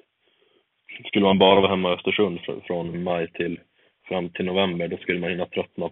[1.07, 3.61] skulle man bara vara hemma i Östersund från maj till
[4.09, 5.91] fram till november, då skulle man hinna tröttna,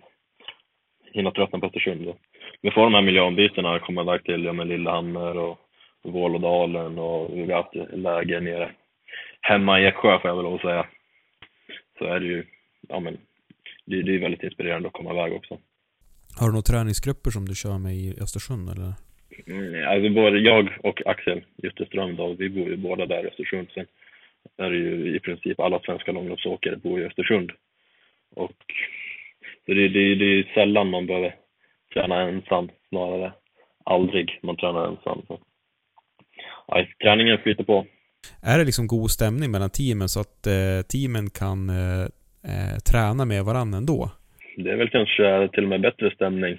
[1.12, 2.04] hinna tröttna på Östersund.
[2.04, 2.16] Då.
[2.62, 5.58] Men får de här miljöombytena, komma iväg till ja, Lillehammer och
[6.02, 8.72] Vålådalen och vi har haft läger nere
[9.40, 10.86] hemma i Eksjö får jag väl lov att säga.
[11.98, 12.44] Så är det ju,
[12.88, 13.18] ja men,
[13.86, 15.58] det, det är väldigt inspirerande att komma iväg också.
[16.40, 18.92] Har du några träningsgrupper som du kör med i Östersund eller?
[19.46, 23.68] Mm, alltså både jag och Axel Jutterström då, vi bor ju båda där i Östersund.
[23.74, 23.87] Sen
[24.57, 27.53] är det ju i princip alla svenska långloppsåkare bor i Östersund.
[28.35, 28.53] Och
[29.66, 31.35] så det, det, det är sällan man behöver
[31.94, 33.33] träna ensam, snarare
[33.85, 35.22] aldrig man tränar ensam.
[35.26, 35.40] Så
[36.66, 37.87] ja, träningen flyter på.
[38.42, 42.05] Är det liksom god stämning mellan teamen så att eh, teamen kan eh,
[42.50, 44.11] eh, träna med varandra ändå?
[44.57, 46.59] Det är väl kanske till och med bättre stämning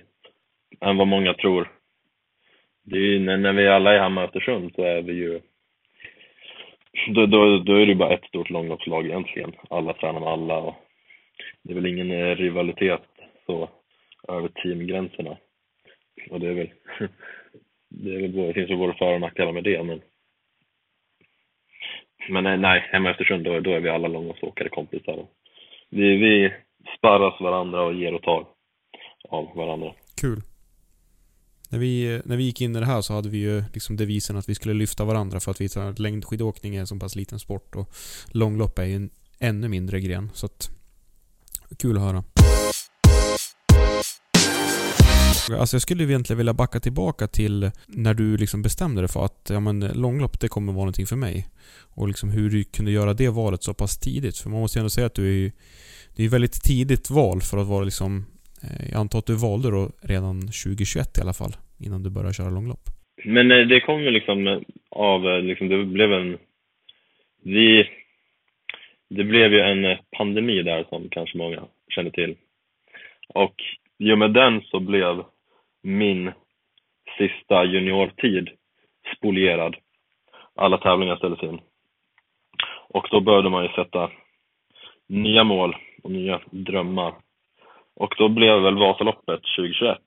[0.81, 1.71] än vad många tror.
[2.83, 5.41] Det är ju, när, när vi alla är hemma i Östersund så är vi ju
[7.07, 9.51] då, då, då är det bara ett stort långloppslag egentligen.
[9.69, 10.75] Alla tränar med alla och
[11.63, 13.01] det är väl ingen eh, rivalitet
[13.45, 13.69] så
[14.27, 15.37] över teamgränserna.
[16.29, 16.69] Och det är väl
[17.89, 20.01] det, är väl, det finns väl både för och nackdelar med det, men
[22.29, 25.25] men nej, nej hemma i Östersund då, då är vi alla långloppsåkare kompisar.
[25.89, 26.53] Vi, vi
[26.97, 28.45] sparras varandra och ger och tar.
[29.29, 29.93] av varandra.
[30.21, 30.50] Kul.
[31.71, 34.37] När vi, när vi gick in i det här så hade vi ju liksom devisen
[34.37, 37.39] att vi skulle lyfta varandra för att vi att längdskidåkning är en så pass liten
[37.39, 37.93] sport och
[38.27, 40.29] långlopp är ju en ännu mindre gren.
[40.33, 40.69] Så att,
[41.77, 42.23] kul att höra.
[45.59, 49.47] Alltså jag skulle egentligen vilja backa tillbaka till när du liksom bestämde dig för att
[49.49, 51.47] ja, men långlopp det kommer vara någonting för mig.
[51.79, 54.37] Och liksom hur du kunde göra det valet så pass tidigt.
[54.37, 55.51] För man måste ju ändå säga att du är
[56.15, 58.25] Det är ett väldigt tidigt val för att vara liksom
[58.63, 61.53] Eh, jag antar att du valde då redan 2021 i alla fall.
[61.85, 62.85] Innan du började köra långlopp.
[63.25, 66.37] Men eh, det kom ju liksom eh, av, liksom, det blev en...
[67.43, 67.89] Vi...
[69.09, 71.63] Det blev ju en pandemi där som kanske många
[71.95, 72.35] känner till.
[73.33, 73.55] Och
[73.97, 75.23] i och med den så blev
[75.83, 76.31] min
[77.17, 78.49] sista juniortid
[79.15, 79.75] spolierad.
[80.55, 81.59] Alla tävlingar ställdes in.
[82.89, 84.11] Och då började man ju sätta
[85.07, 87.13] nya mål och nya drömmar.
[88.01, 89.97] Och då blev väl Vasaloppet 2021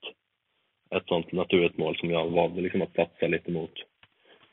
[0.95, 3.73] ett sånt naturligt mål som jag valde liksom att satsa lite mot.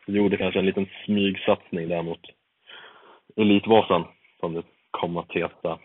[0.06, 2.20] Jag gjorde kanske en liten smygsatsning där mot
[3.36, 4.06] Elitvasan,
[4.40, 5.80] som det kom att heta.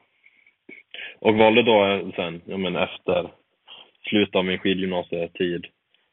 [1.19, 3.31] Och valde då eh, sen, ja men efter
[4.09, 5.67] slutet av min skidgymnasietid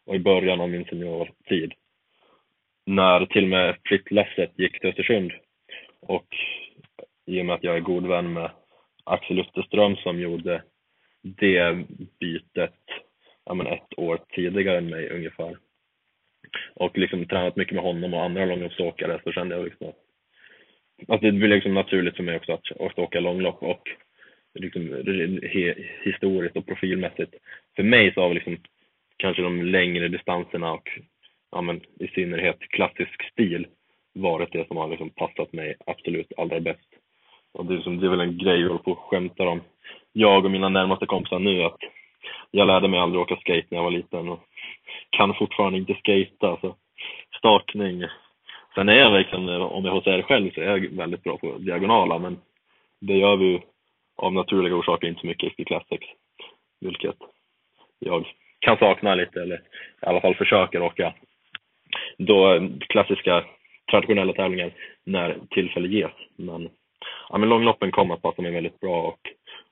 [0.05, 1.73] och i början av min seniortid.
[2.85, 5.31] När till och med flyttlasset gick till Östersund.
[6.01, 6.27] Och
[7.25, 8.51] i och med att jag är god vän med
[9.03, 10.63] Axel Lutterström som gjorde
[11.23, 11.85] det
[12.19, 12.79] bytet
[13.45, 15.57] ja, men ett år tidigare än mig ungefär.
[16.73, 19.95] Och liksom tränat mycket med honom och andra långloppsåkare så kände jag liksom att,
[21.07, 23.89] att det blev liksom naturligt för mig också att, att åka långlopp och
[24.53, 24.81] liksom,
[25.43, 27.33] he, historiskt och profilmässigt.
[27.75, 28.57] För mig så har liksom
[29.17, 30.89] kanske de längre distanserna och
[31.51, 33.67] ja, men, i synnerhet klassisk stil
[34.13, 36.92] varit det som har liksom passat mig absolut allra bäst.
[37.53, 39.61] Och det, är liksom, det är väl en grej jag håller på och skämtar om.
[40.13, 41.77] Jag och mina närmaste kompisar nu att
[42.51, 44.39] jag lärde mig aldrig åka skate när jag var liten och
[45.09, 46.57] kan fortfarande inte skata.
[46.61, 46.75] Så
[47.37, 48.03] startning.
[48.75, 51.37] Sen är jag liksom, om jag får säga det själv så är jag väldigt bra
[51.37, 52.37] på diagonala men
[52.99, 53.59] det gör vi ju
[54.15, 56.07] av naturliga orsaker inte så mycket i Classics.
[56.79, 57.15] Vilket
[57.99, 58.25] jag
[58.59, 61.13] kan sakna lite, eller i alla fall försöker åka
[62.17, 63.45] då eh, klassiska
[63.91, 64.71] traditionella tävlingar
[65.03, 66.11] när tillfälle ges.
[66.35, 66.69] Men,
[67.29, 69.19] ja, men långloppen kom att passa mig väldigt bra och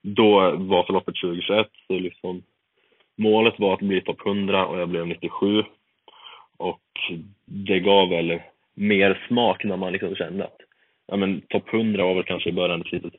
[0.01, 2.43] då Vasaloppet 2021 så liksom
[3.17, 5.63] målet var att bli topp 100 och jag blev 97
[6.57, 6.81] och
[7.45, 8.41] det gav väl
[8.73, 10.57] mer smak när man liksom kände att
[11.07, 13.13] ja, men topp 100 var väl kanske i början ett litet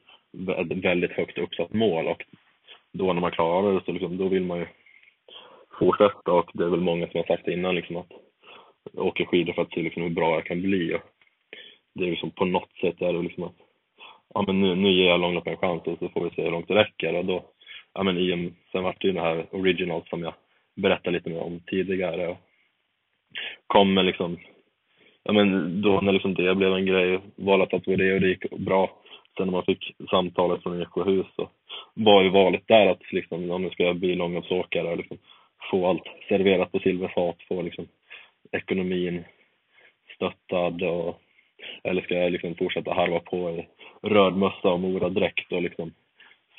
[0.85, 2.07] väldigt högt uppsatt mål.
[2.07, 2.23] Och
[2.93, 4.67] då när man klarar det så liksom, då vill man ju
[5.79, 6.33] fortsätta.
[6.33, 8.13] Och det är väl många som har sagt innan liksom att
[8.93, 10.95] jag åker skidor för att se liksom hur bra jag kan bli.
[10.95, 11.01] Och
[11.95, 13.57] det är liksom på något sätt är det liksom att
[14.35, 16.51] ja men nu, nu ger jag långlopp en chans och så får vi se hur
[16.51, 17.17] långt det räcker.
[17.17, 17.45] Och då
[17.95, 20.35] ja men i sen vart det ju det här original som jag
[20.77, 22.29] berättade lite mer om tidigare.
[22.29, 22.39] Och
[23.67, 24.39] kom med liksom
[25.23, 28.29] ja men då när liksom det blev en grej, valde att på det och det
[28.29, 28.91] gick bra.
[29.37, 31.49] Sen när man fick samtalet från Eksjöhus så
[31.95, 35.19] var ju valet där att liksom, ja, nu ska jag bli långloppsåkare och liksom
[35.71, 37.87] få allt serverat på silverfat, få liksom
[38.53, 39.25] ekonomin
[40.15, 41.21] stöttad och
[41.85, 43.67] eller ska jag liksom fortsätta harva på i
[44.03, 45.93] röd mössa och moradräkt och liksom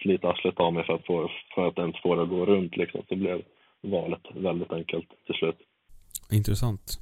[0.01, 2.77] slita arslet av mig för att, få, för att ens få det att gå runt
[2.77, 3.01] liksom.
[3.09, 3.41] Så blev
[3.81, 5.57] valet väldigt enkelt till slut.
[6.31, 6.99] Intressant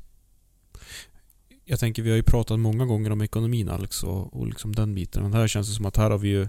[1.66, 4.96] jag tänker vi har ju pratat många gånger om ekonomin Alex och, och liksom den
[4.96, 5.24] biten.
[5.24, 6.46] Men här känns det som att här har vi ju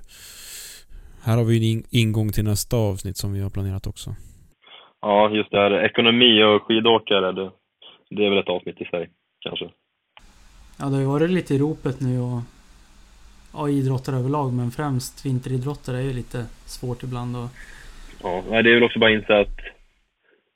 [1.24, 4.10] här har vi en ingång till nästa avsnitt som vi har planerat också.
[5.00, 7.50] Ja, just det här ekonomi och skidåkare, det,
[8.10, 9.70] det är väl ett avsnitt i sig, kanske.
[10.78, 12.40] Ja, det har ju varit lite i ropet nu och
[13.52, 17.48] ja, idrottare överlag, men främst vinteridrottare är ju lite svårt ibland och...
[18.22, 19.58] Ja, det är väl också bara att inse att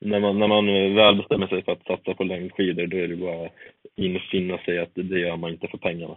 [0.00, 3.16] när man, när man väl bestämmer sig för att satsa på längdskidor, då är det
[3.16, 3.48] bara
[3.96, 6.16] infinna sig att det gör man inte för pengarna.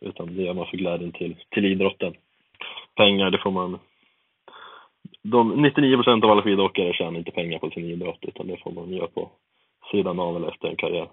[0.00, 2.14] Utan det gör man för glädjen till, till idrotten.
[2.96, 3.78] Pengar, det får man...
[5.22, 8.70] De 99 procent av alla skidåkare tjänar inte pengar på sin idrott, utan det får
[8.70, 9.30] man göra på
[9.90, 11.08] sidan av eller efter en karriär.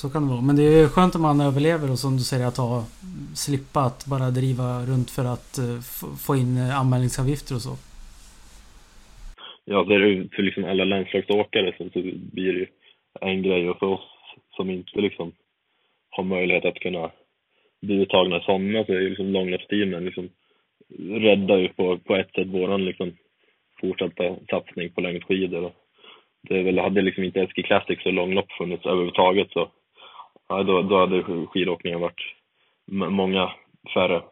[0.00, 0.46] Så kan det vara.
[0.48, 2.74] Men det är skönt om man överlever och som du säger att ha,
[3.44, 5.78] slippa att bara driva runt för att eh,
[6.26, 7.74] få in eh, anmälningsavgifter och så.
[9.72, 11.84] Ja, det är för liksom alla landslagsåkare så,
[12.34, 12.66] blir det ju
[13.20, 14.06] en grej och för oss
[14.56, 15.32] som inte liksom
[16.10, 17.10] har möjlighet att kunna
[17.82, 20.28] bli uttagna sådana så alltså, är ju liksom långloppsteamen liksom
[21.26, 23.08] räddar ju på, på ett sätt våran liksom
[23.80, 25.72] fortsatta satsning på längdskidor.
[26.48, 29.68] Det är väl, hade liksom inte Eskil Classics och långlopp funnits överhuvudtaget så
[30.50, 32.20] ja, då, då hade skidåkningen varit
[33.10, 33.50] många
[33.94, 34.22] färre.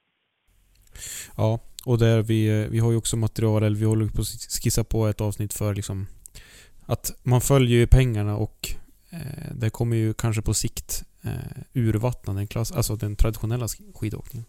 [1.37, 4.85] Ja, Och där vi, vi har ju också material, eller vi håller på att skissa
[4.85, 6.07] på ett avsnitt för liksom
[6.87, 8.69] att man följer ju pengarna och
[9.11, 14.47] eh, det kommer ju kanske på sikt eh, urvattna den, klass, alltså den traditionella skidåkningen.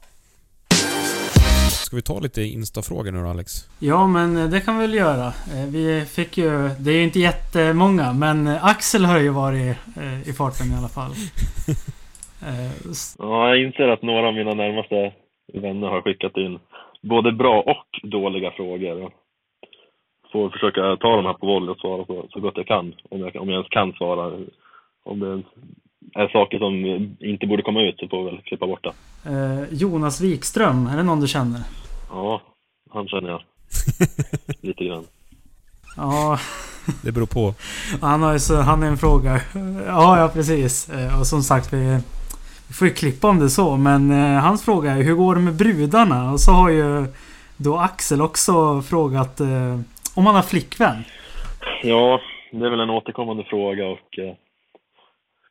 [1.89, 3.51] Ska vi ta lite instafrågor nu då Alex?
[3.79, 5.27] Ja men eh, det kan vi väl göra.
[5.27, 6.51] Eh, vi fick ju...
[6.83, 9.77] Det är ju inte jättemånga men eh, Axel har ju varit
[10.29, 11.11] i farten i alla fall.
[13.17, 15.13] ja, jag inser att några av mina närmaste
[15.53, 16.59] vänner har skickat in
[17.01, 19.11] både bra och dåliga frågor.
[20.31, 22.95] Får försöka ta dem här på volley och svara så, så gott jag kan.
[23.09, 24.39] Om jag, om jag ens kan svara.
[25.03, 25.43] Om det
[26.15, 26.75] är saker som
[27.19, 28.93] inte borde komma ut så får vi väl klippa bort det.
[29.29, 31.61] Eh, Jonas Wikström, är det någon du känner?
[32.09, 32.41] Ja,
[32.89, 33.41] han känner jag.
[34.61, 35.05] Lite grann.
[35.97, 36.39] Ja.
[37.03, 37.53] Det beror på.
[38.01, 39.41] Han har ju så, han är en fråga.
[39.87, 40.89] Ja, ja precis.
[40.89, 41.99] Eh, och som sagt, vi,
[42.67, 43.77] vi får ju klippa om det så.
[43.77, 46.31] Men eh, hans fråga är hur går det med brudarna?
[46.31, 47.05] Och så har ju
[47.57, 49.79] då Axel också frågat eh,
[50.15, 51.03] om han har flickvän.
[51.83, 52.19] Ja,
[52.51, 54.33] det är väl en återkommande fråga och eh,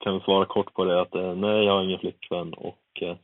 [0.04, 3.16] kan svara kort på det att eh, nej, jag har ingen flickvän och eh,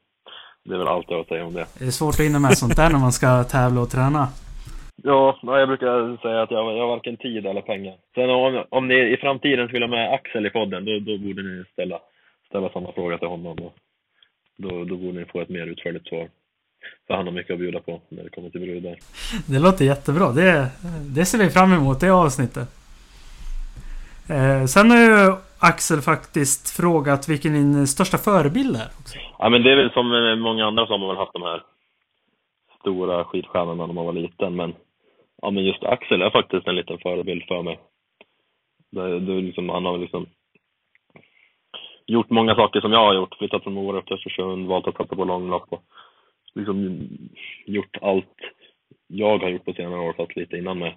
[0.64, 1.66] det är väl allt jag har att säga om det.
[1.79, 4.29] Det är svårt att hinna med sånt där när man ska tävla och träna.
[5.03, 7.95] Ja, jag brukar säga att jag, jag har varken tid eller pengar.
[8.14, 11.43] Sen om, om ni i framtiden skulle ha med Axel i podden, då, då borde
[11.43, 11.99] ni ställa,
[12.49, 13.57] ställa samma fråga till honom.
[13.57, 13.72] Då,
[14.57, 16.29] då, då borde ni få ett mer utförligt svar.
[17.07, 18.97] För han har mycket att bjuda på när det kommer till brudar.
[19.47, 20.33] Det låter jättebra.
[20.33, 20.68] Det,
[21.16, 22.68] det ser vi fram emot, det avsnittet.
[24.31, 25.37] Eh, sen har ju
[25.71, 28.89] Axel faktiskt frågat vilken din största förebild är.
[29.01, 29.19] Också.
[29.39, 31.62] Ja, men det är väl som eh, många andra som har väl haft de här
[32.81, 34.57] stora skidstjärnorna när man var liten.
[34.57, 34.75] Men,
[35.43, 37.79] ja, men just Axel är faktiskt en liten förebild för mig.
[38.91, 40.27] Det, det liksom, han har liksom
[42.07, 43.35] gjort många saker som jag har gjort.
[43.39, 45.83] Flyttat från Mora till Östersund, valt att satsa på långlopp och
[46.55, 47.09] liksom
[47.67, 48.39] gjort allt
[49.07, 50.97] jag har gjort på senare år fast lite innan mig.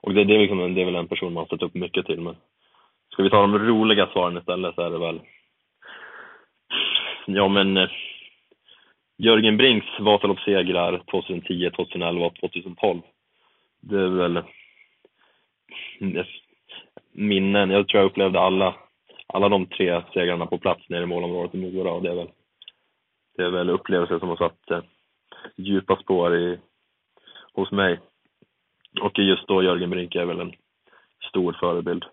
[0.00, 2.06] Och det, det, är liksom, det är väl en person man har sett upp mycket
[2.06, 2.20] till.
[2.20, 2.36] Men
[3.18, 5.20] ska vi ta de roliga svaren istället så är det väl
[7.26, 7.88] Ja men eh,
[9.16, 13.00] Jörgen Brinks Vasaloppssegrar 2010, 2011 och 2012.
[13.80, 14.42] Det är väl
[17.12, 17.70] minnen.
[17.70, 18.74] Jag tror jag upplevde alla,
[19.26, 22.30] alla de tre segrarna på plats nere i målområdet i Mora och det är väl,
[23.36, 24.82] det är väl upplevelser som har satt eh,
[25.56, 26.58] djupa spår i,
[27.52, 28.00] hos mig.
[29.00, 30.52] Och just då Jörgen Brink är väl en
[31.28, 32.04] stor förebild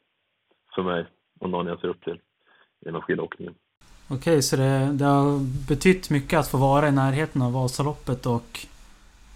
[0.76, 1.06] för mig
[1.40, 2.20] och någon jag ser upp till
[2.88, 3.56] inom skidåkningen.
[4.10, 8.50] Okej, så det, det har betytt mycket att få vara i närheten av Vasaloppet och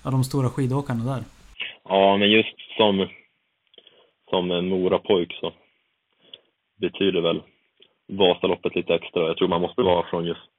[0.04, 1.24] ja, de stora skidåkarna där?
[1.84, 3.08] Ja, men just som,
[4.30, 5.54] som en Morapojk så
[6.82, 7.42] betyder väl
[8.08, 9.28] Vasaloppet lite extra.
[9.28, 10.50] Jag tror man måste vara från just,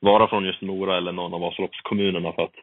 [0.00, 2.56] vara från just Mora eller någon av Vasaloppskommunerna för att,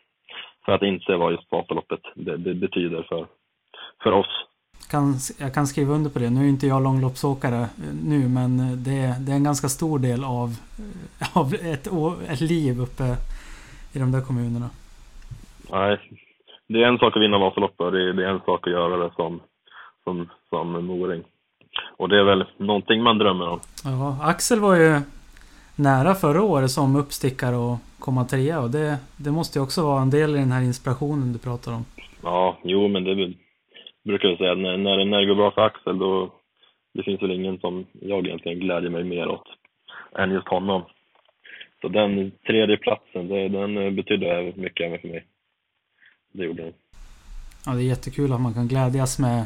[0.66, 3.28] för att inse vad just Vasaloppet det, det betyder för,
[4.04, 4.49] för oss
[4.88, 6.30] kan, jag kan skriva under på det.
[6.30, 10.24] Nu är inte jag långloppsåkare eh, nu men det, det är en ganska stor del
[10.24, 10.50] av,
[11.20, 11.88] eh, av ett,
[12.30, 13.04] ett liv uppe
[13.94, 14.70] i de där kommunerna.
[15.72, 15.98] Nej,
[16.68, 19.12] det är en sak att vinna Vasaloppet det, det är en sak att göra det
[19.16, 19.40] som,
[20.04, 21.24] som, som moring.
[21.98, 23.60] Och det är väl någonting man drömmer om.
[23.84, 25.02] Ja, Axel var ju
[25.76, 30.02] nära förra året som uppstickare och komma trea och det, det måste ju också vara
[30.02, 31.86] en del i den här inspirationen du pratar om.
[32.24, 33.36] Ja, jo men det är väl
[34.04, 36.34] brukar jag säga, när, när, när det går bra för Axel då,
[36.94, 39.48] det finns väl ingen som jag egentligen glädjer mig mer åt
[40.18, 40.84] än just honom.
[41.82, 45.26] Så den tredje platsen, det, den betydde mycket även för mig.
[46.34, 46.74] Det gjorde den.
[47.66, 49.46] Ja, det är jättekul att man kan glädjas med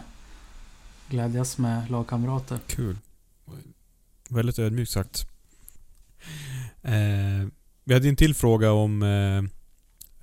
[1.10, 2.58] glädjas med lagkamrater.
[2.68, 2.96] Kul.
[4.30, 5.24] Väldigt ödmjukt sagt.
[6.84, 7.48] Eh,
[7.84, 9.42] vi hade en till fråga om eh,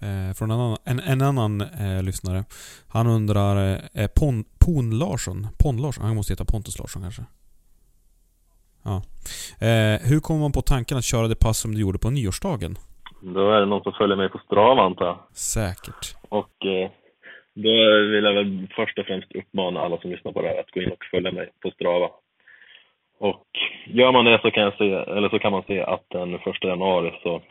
[0.03, 2.45] Eh, från en annan, en, en annan eh, lyssnare.
[2.89, 3.57] Han undrar,
[3.95, 5.47] eh, Pon, Pon Larsson?
[5.63, 6.05] Pon Larsson?
[6.05, 7.23] Han måste heta Pontus Larsson kanske?
[8.85, 8.97] Ja.
[9.67, 12.75] Eh, hur kommer man på tanken att köra det pass som du gjorde på nyårsdagen?
[13.23, 15.19] Då är det någon som följer mig på Strava antar jag.
[15.33, 16.05] Säkert.
[16.29, 16.91] Och eh,
[17.55, 17.71] då
[18.13, 20.81] vill jag väl först och främst uppmana alla som lyssnar på det här att gå
[20.83, 22.11] in och följa mig på Strava.
[23.19, 23.47] Och
[23.87, 26.69] gör man det så kan, jag se, eller så kan man se att den första
[26.69, 27.43] januari så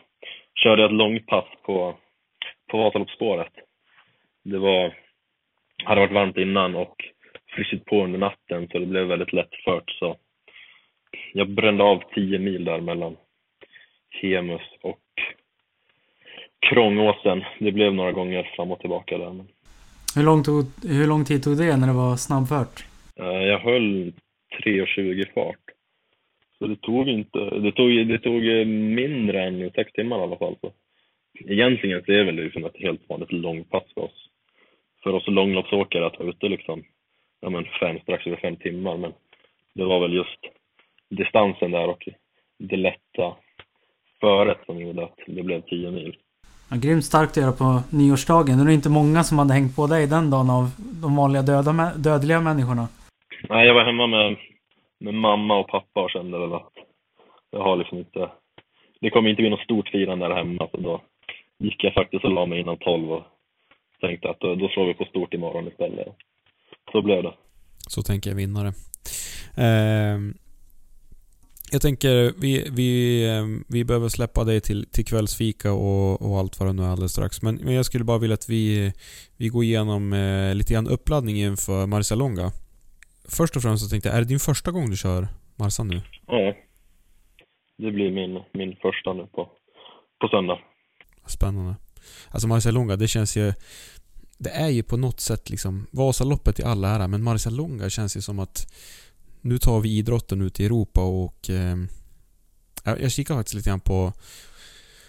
[0.54, 1.94] körde jag ett långpass på
[2.70, 3.52] på Vasaloppsspåret.
[4.44, 4.94] Det var,
[5.84, 6.96] hade varit varmt innan och
[7.54, 10.16] frysit på under natten så det blev väldigt lätt fört så
[11.32, 13.16] jag brände av 10 mil där mellan
[14.10, 15.00] Hemus och
[16.60, 17.44] Krångåsen.
[17.58, 19.32] Det blev några gånger fram och tillbaka där.
[19.32, 19.48] Men...
[20.16, 22.84] Hur, lång tog, hur lång tid tog det när det var snabbfört?
[23.16, 24.12] Eh, jag höll
[24.64, 25.56] 3.20 fart.
[26.58, 30.56] Så det tog inte, det tog, det tog mindre än 6 timmar i alla fall.
[30.60, 30.72] Så
[31.46, 34.28] egentligen så är väl det liksom ett helt vanligt långpass för oss.
[35.02, 36.82] För oss långloppsåkare att vara ute liksom,
[37.40, 38.96] ja men fem, strax över fem timmar.
[38.96, 39.12] Men
[39.74, 40.40] det var väl just
[41.10, 42.08] distansen där och
[42.58, 43.36] det lätta
[44.20, 46.16] föret som gjorde att det blev tio mil.
[46.70, 48.58] Ja, grymt starkt att göra på nyårsdagen.
[48.58, 50.64] Det är inte många som hade hängt på dig den dagen av
[51.02, 52.88] de vanliga döda, dödliga människorna.
[53.48, 54.36] Nej, jag var hemma med,
[55.00, 56.72] med mamma och pappa och kände väl att
[57.50, 58.30] jag har liksom inte...
[59.00, 61.00] Det kommer inte bli något stort firande där hemma, så då
[61.60, 63.22] gick jag faktiskt och la mig innan tolv och
[64.00, 66.08] tänkte att då, slår vi på stort imorgon istället.
[66.92, 67.34] Så blev det.
[67.88, 68.68] Så tänker jag vinnare.
[69.56, 70.18] Eh,
[71.72, 72.90] jag tänker, vi, vi,
[73.28, 76.88] ehm, vi behöver släppa dig till, till kvällsfika och, och allt vad det nu är
[76.88, 77.42] alldeles strax.
[77.42, 78.92] Men, men jag skulle bara vilja att vi,
[79.38, 82.50] vi går igenom eh, lite grann uppladdning inför Marcialonga.
[83.36, 86.00] Först och främst så tänkte jag, är det din första gång du kör Marsa nu?
[86.26, 86.54] Ja.
[87.78, 89.48] Det blir min, min första nu på,
[90.20, 90.58] på söndag.
[91.30, 91.76] Spännande.
[92.28, 93.54] Alltså Marcialonga, det känns ju...
[94.38, 98.20] Det är ju på något sätt liksom Vasaloppet i all ära, men Marcialonga känns ju
[98.20, 98.72] som att
[99.40, 101.76] nu tar vi idrotten ut i Europa och eh,
[102.84, 104.12] jag kikar faktiskt lite grann på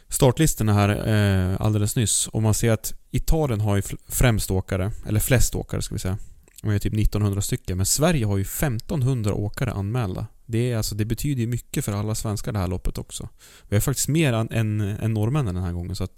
[0.08, 5.20] startlistorna här eh, alldeles nyss och man ser att Italien har ju främst åkare, eller
[5.20, 6.18] flest åkare ska vi säga.
[6.64, 10.24] Och är typ 1900 stycken, men Sverige har ju 1500 åkare anmälda.
[10.48, 13.24] Det, är alltså, det betyder ju mycket för alla svenskar det här loppet också.
[13.70, 16.18] Vi har faktiskt mer än, än, än norrmännen den här gången så att...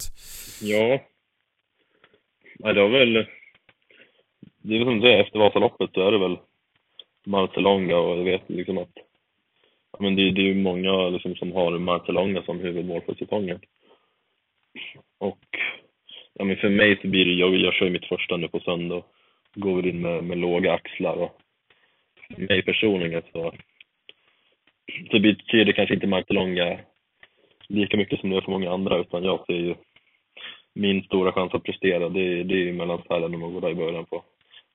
[0.62, 1.00] Ja.
[2.58, 3.12] Ja, det har väl...
[4.62, 6.36] Det är väl som det efter Vasaloppet, då är det väl
[7.26, 8.94] Marcelonga och jag vet liksom att
[9.92, 13.60] ja, men det, det är ju många liksom som har Marcelonga som huvudmål för säsongen.
[15.18, 15.44] Och
[16.34, 19.02] ja, men för mig så blir det, jag, jag kör mitt första nu på söndag
[19.54, 21.40] går väl in med, med låga axlar och
[22.34, 23.52] för mig personligen så,
[25.10, 26.78] så betyder det kanske inte Marcelonga
[27.68, 29.74] lika mycket som det är för många andra utan jag ser ju
[30.74, 34.04] min stora chans att prestera det, det är ju mellan Sälen och Mogoda i början
[34.04, 34.24] på,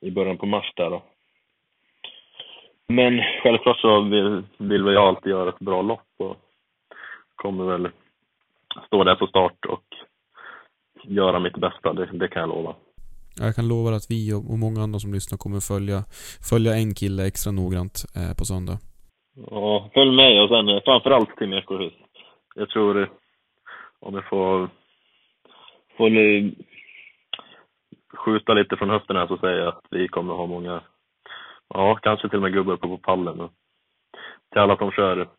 [0.01, 1.03] i början på mars där då.
[2.87, 6.37] Men självklart så vill, vill väl jag alltid göra ett bra lopp och
[7.35, 7.89] kommer väl
[8.87, 9.83] stå där på start och
[11.03, 12.75] göra mitt bästa, det, det kan jag lova.
[13.39, 16.03] Jag kan lova att vi och många andra som lyssnar kommer följa,
[16.49, 18.77] följa en kille extra noggrant eh, på söndag.
[19.51, 21.93] Ja, följ med och sen framförallt Tim Ekohus.
[22.55, 23.09] Jag tror,
[23.99, 24.69] om jag får,
[25.97, 26.09] får
[28.17, 30.81] skjuta lite från höften här så säger jag att vi kommer ha många
[31.73, 33.37] Ja, kanske till och med gubbar uppe på pallen.
[34.51, 35.29] Till alla som kör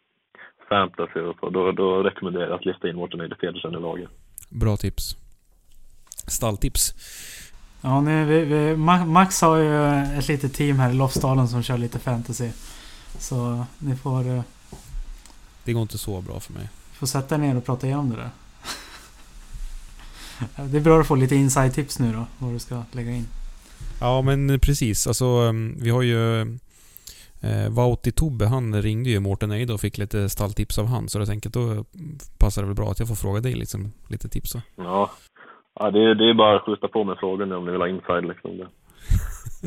[0.68, 4.08] fantasy och så, då, då rekommenderar jag att lyfta in Mårten Eide Pedersen i laget.
[4.50, 5.16] Bra tips.
[6.26, 6.94] Stalltips.
[7.80, 8.76] Ja, nu, vi, vi,
[9.06, 9.84] Max har ju
[10.18, 12.50] ett litet team här i Lofsdalen som kör lite fantasy.
[13.18, 14.28] Så ni får...
[14.28, 14.42] Eh,
[15.64, 16.68] det går inte så bra för mig.
[16.92, 18.30] Får sätta er ner och prata igenom det där.
[20.70, 23.26] det är bra att få lite inside-tips nu då, vad du ska lägga in.
[24.00, 25.06] Ja, men precis.
[25.06, 26.40] Alltså, mm, vi har ju...
[27.42, 31.08] Eh, Vauti Tobbe, han ringde ju Mårten Eide och fick lite stalltips av han.
[31.08, 31.84] Så jag tänker då
[32.38, 34.56] passar det väl bra att jag får fråga dig liksom, lite tips.
[34.76, 35.10] Ja,
[35.74, 37.88] ja det, det är bara att skjuta på med frågor nu om ni vill ha
[37.88, 38.58] inside liksom.
[38.58, 38.68] Det.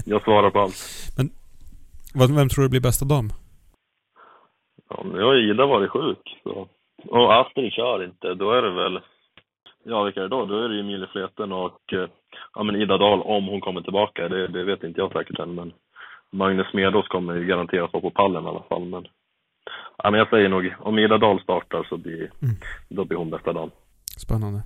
[0.06, 0.76] Jag svarar på allt.
[2.16, 3.30] Men vem tror du blir bästa dam?
[4.90, 6.40] Ja, nu har Ida varit sjuk.
[6.44, 6.68] Så.
[7.08, 8.34] Och Astrid kör inte.
[8.34, 9.00] Då är det väl...
[9.84, 10.46] Ja, vilka är det då?
[10.46, 12.08] Då är det Emilie Fleten och eh,
[12.56, 15.56] ja, men Ida Dahl, om hon kommer tillbaka, det, det vet inte jag säkert än.
[15.56, 15.74] Men
[16.32, 18.86] Magnus Medås kommer ju garanterat vara på pallen i alla fall.
[18.86, 19.08] Men,
[19.98, 22.56] ja, men jag säger nog, om Ida Dahl startar så blir, mm.
[22.90, 23.72] då blir hon bästa dagen.
[24.18, 24.62] Spännande.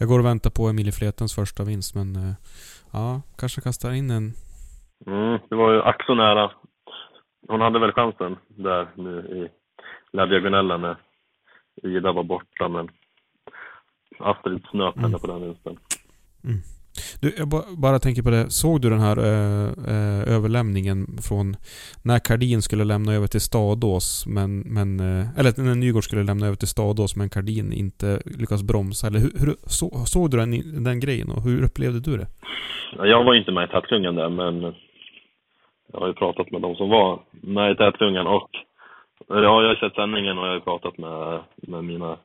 [0.00, 2.34] Jag går och väntar på Emilie Fletens första vinst, men eh,
[2.92, 4.32] ja, kanske kastar in en...
[5.06, 6.50] Mm, det var ju ack så nära.
[7.48, 9.48] Hon hade väl chansen där nu i
[10.12, 10.96] La Diagonella när
[11.82, 12.88] Ida var borta, men
[14.18, 15.20] Astrid snöp henne mm.
[15.20, 15.78] på den vinsten.
[16.44, 16.60] Mm.
[17.22, 17.48] Du, jag
[17.78, 18.50] bara tänker på det.
[18.50, 19.32] Såg du den här ö,
[19.88, 21.46] ö, överlämningen från
[22.04, 24.88] när Kardin skulle lämna över till Stadås, men, men
[25.38, 29.06] eller när Nygård skulle lämna över till Stadås, men Kardin inte lyckas bromsa?
[29.06, 30.50] Eller hur, hur så, såg du den,
[30.84, 32.28] den grejen och hur upplevde du det?
[32.96, 34.54] Jag var inte med i tätklungan där, men
[35.92, 38.50] jag har ju pratat med de som var med i tätklungan och
[39.28, 42.16] ja, jag har sett sändningen och jag har pratat med, med mina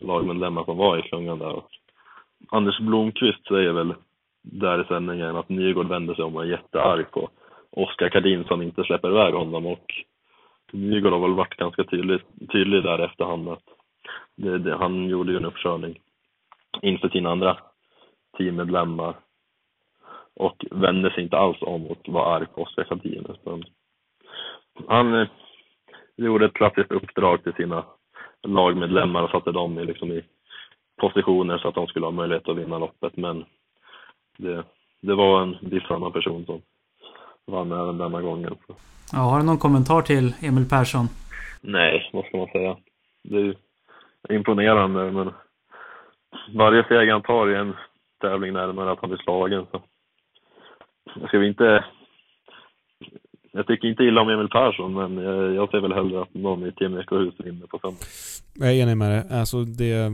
[0.00, 1.52] lagmedlemmar som var i klungan där.
[1.52, 1.68] Och
[2.48, 3.94] Anders Blomqvist säger väl
[4.42, 7.30] där i sändningen att Nygård vänder sig om och är jättearg på
[7.70, 9.94] Oskar Kardin som inte släpper iväg honom och
[10.72, 12.20] Nygård har väl varit ganska tydlig,
[12.52, 13.64] tydlig där efterhand att
[14.36, 16.00] det, det, han gjorde ju en uppkörning
[16.82, 17.58] inför sina andra
[18.38, 19.14] teammedlemmar
[20.36, 23.26] och vände sig inte alls om och var arg på Oskar Kardin.
[24.88, 25.28] Han eh,
[26.16, 27.84] gjorde ett klassiskt uppdrag till sina
[28.42, 30.24] lagmedlemmar och satte dem i, liksom i
[30.96, 33.16] positioner så att de skulle ha möjlighet att vinna loppet.
[33.16, 33.44] Men
[34.40, 34.64] det,
[35.00, 36.62] det var en viss annan person som
[37.46, 38.54] vann även denna gången.
[38.66, 38.74] Så.
[39.12, 41.06] Ja, har du någon kommentar till Emil Persson?
[41.60, 42.76] Nej, vad ska man säga?
[43.22, 43.56] Det
[44.28, 45.32] är imponerande, men
[46.54, 47.76] varje seger han tar är en
[48.20, 49.66] tävling närmare att han blir slagen.
[49.70, 49.82] Så.
[51.28, 51.84] Ska vi inte...
[53.52, 56.66] Jag tycker inte illa om Emil Persson, men jag, jag ser väl hellre att någon
[56.66, 57.98] i Team Ekohus vinner på söndag.
[58.54, 59.38] Jag är enig med dig.
[59.38, 60.10] Alltså det,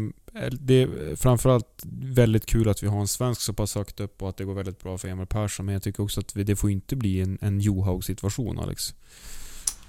[0.61, 4.28] det är framförallt väldigt kul att vi har en svensk så pass högt upp och
[4.28, 5.66] att det går väldigt bra för Emil Persson.
[5.66, 8.95] Men jag tycker också att vi, det får inte bli en, en Johaug situation Alex.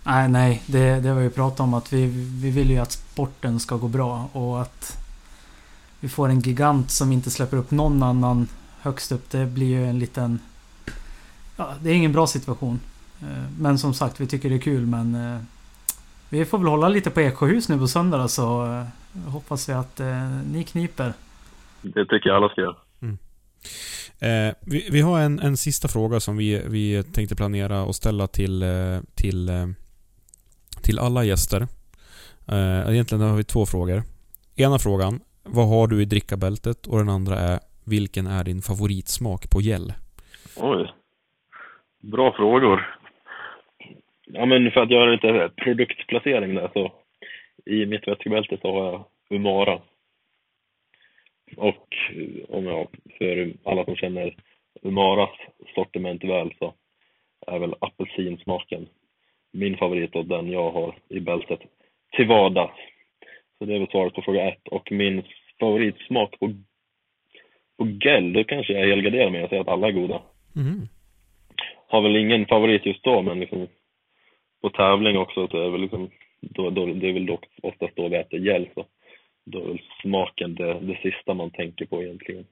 [0.04, 0.62] Nej, nej.
[0.66, 2.06] Det, det har vi ju pratat om att vi,
[2.42, 4.98] vi vill ju att sporten ska gå bra och att
[6.00, 8.48] vi får en gigant som inte släpper upp någon annan
[8.80, 9.30] högst upp.
[9.30, 10.40] Det blir ju en liten...
[11.58, 12.80] Ja, det är ingen bra situation.
[13.22, 15.16] Eh, men som sagt, vi tycker det är kul men...
[15.16, 15.42] eh,
[16.30, 18.84] Vi får väl hålla lite på Eksjöhus nu på söndag så eh,
[19.32, 20.02] hoppas vi att
[20.52, 21.14] ni kniper.
[21.82, 22.76] Det tycker jag alla ska göra.
[24.20, 28.28] Eh, vi, vi har en, en sista fråga som vi, vi tänkte planera och ställa
[28.28, 28.64] till,
[29.16, 29.50] till,
[30.82, 31.68] till alla gäster.
[32.48, 34.04] Eh, egentligen har vi två frågor.
[34.56, 36.88] Ena frågan, vad har du i drickabältet?
[36.88, 39.94] Och den andra är, vilken är din favoritsmak på gel?
[40.56, 40.92] Oj.
[42.12, 42.98] Bra frågor.
[44.34, 46.92] Ja, men för att göra lite produktplacering där så
[47.66, 49.82] i mitt vätskebälte så har jag Umara.
[51.58, 54.36] Och eh, om jag, för alla som känner
[54.82, 55.30] Umaras
[55.76, 56.74] sortiment väl så
[57.48, 58.88] är väl apelsinsmaken
[59.54, 61.60] min favorit och den jag har i bältet
[62.16, 62.80] till vardags.
[63.58, 64.68] Så det är väl svaret på fråga ett.
[64.68, 65.24] Och min
[65.60, 66.54] favoritsmak på,
[67.78, 70.22] på gel, då kanske jag helgarderar mig och säger att alla är goda
[70.56, 70.88] Mhm.
[71.88, 73.68] har väl ingen favorit just då, men liksom
[74.62, 76.10] på tävling också så är det väl liksom,
[76.42, 78.86] då, då, det är väl dock oftast då vi äter gel så
[79.46, 82.46] då är väl smaken det, det sista man tänker på egentligen.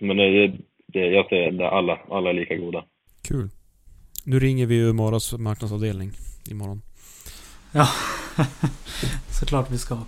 [0.00, 0.52] Men det,
[0.86, 2.84] det, jag säger att alla, alla är lika goda.
[3.28, 3.48] Kul.
[4.24, 6.10] Nu ringer vi Umaras marknadsavdelning
[6.50, 6.82] imorgon.
[7.72, 7.88] Ja,
[9.40, 9.98] såklart vi ska.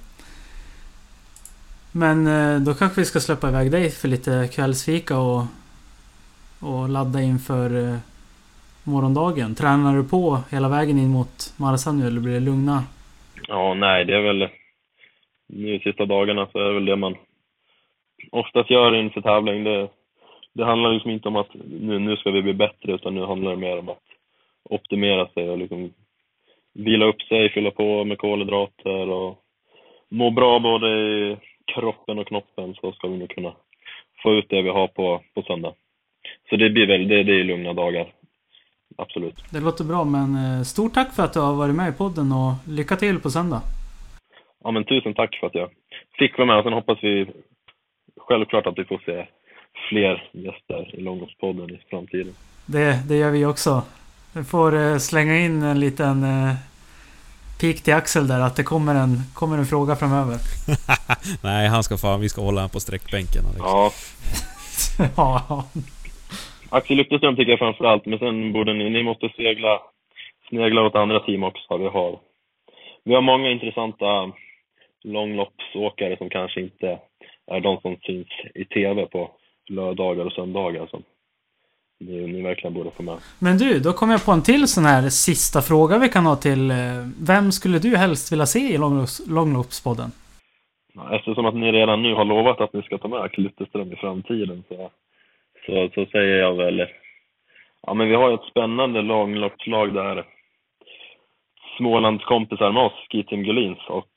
[1.92, 5.44] Men eh, då kanske vi ska släppa iväg dig för lite kvällsfika och,
[6.60, 7.98] och ladda inför eh,
[8.86, 9.54] morgondagen.
[9.54, 12.82] Tränar du på hela vägen in mot Marsan nu eller blir det lugna?
[13.48, 14.48] Ja, nej, det är väl
[15.46, 17.16] nu sista dagarna så är det väl det man
[18.30, 19.64] oftast gör inför tävling.
[19.64, 19.88] Det,
[20.52, 23.50] det handlar liksom inte om att nu, nu ska vi bli bättre utan nu handlar
[23.50, 24.02] det mer om att
[24.64, 25.92] optimera sig och liksom
[26.72, 29.38] vila upp sig, fylla på med kolhydrater och
[30.08, 31.36] må bra både i
[31.74, 33.52] kroppen och knoppen så ska vi nog kunna
[34.22, 35.74] få ut det vi har på, på söndag.
[36.50, 38.12] Så det blir väl, det, det är lugna dagar.
[38.96, 39.44] Absolut.
[39.50, 42.32] Det låter bra men eh, stort tack för att du har varit med i podden
[42.32, 43.62] och lycka till på söndag.
[44.64, 45.70] Ja men tusen tack för att jag
[46.18, 47.26] fick vara med och sen hoppas vi
[48.20, 49.26] självklart att vi får se
[49.88, 52.34] fler gäster i Långloppspodden i framtiden.
[52.66, 53.82] Det, det gör vi också.
[54.32, 56.54] Vi får eh, slänga in en liten eh,
[57.60, 60.38] pik till Axel där att det kommer en, kommer en fråga framöver.
[61.42, 63.60] Nej, han ska fan, vi ska hålla honom på sträckbänken Alex.
[63.60, 63.92] Ja,
[65.48, 65.64] ja,
[66.76, 69.80] Axel Lyckeström tycker jag framför allt, men sen borde ni, ni måste segla,
[70.48, 71.76] snegla åt andra team också.
[71.78, 72.18] Vi har,
[73.04, 74.32] vi har många intressanta
[75.04, 76.98] långloppsåkare som kanske inte
[77.46, 79.30] är de som syns i TV på
[79.68, 81.02] lördagar och söndagar som
[82.00, 83.16] ni, ni verkligen borde få med.
[83.38, 86.36] Men du, då kom jag på en till sån här sista fråga vi kan ha
[86.36, 86.70] till...
[86.70, 86.76] eh,
[87.26, 90.10] Vem skulle du helst vilja se i långlopps, Långloppspodden?
[91.12, 93.96] Eftersom att ni redan nu har lovat att ni ska ta med Axel Lyckeström i
[93.96, 94.90] framtiden så,
[95.66, 96.86] så, så säger jag väl...
[97.86, 100.24] Ja, men vi har ju ett spännande långloppslag där
[101.76, 104.10] Smålandskompisar med oss, SkiTim Gullins, och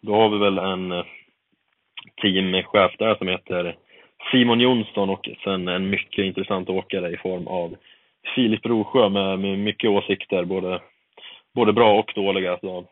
[0.00, 1.04] då har vi väl en eh,
[2.22, 3.76] teamchef där som heter
[4.32, 7.76] Simon Jonsson och sen en mycket intressant åkare i form av
[8.34, 10.80] Filip Rosjö med, med mycket åsikter, både,
[11.54, 12.58] både bra och dåliga.
[12.60, 12.84] Så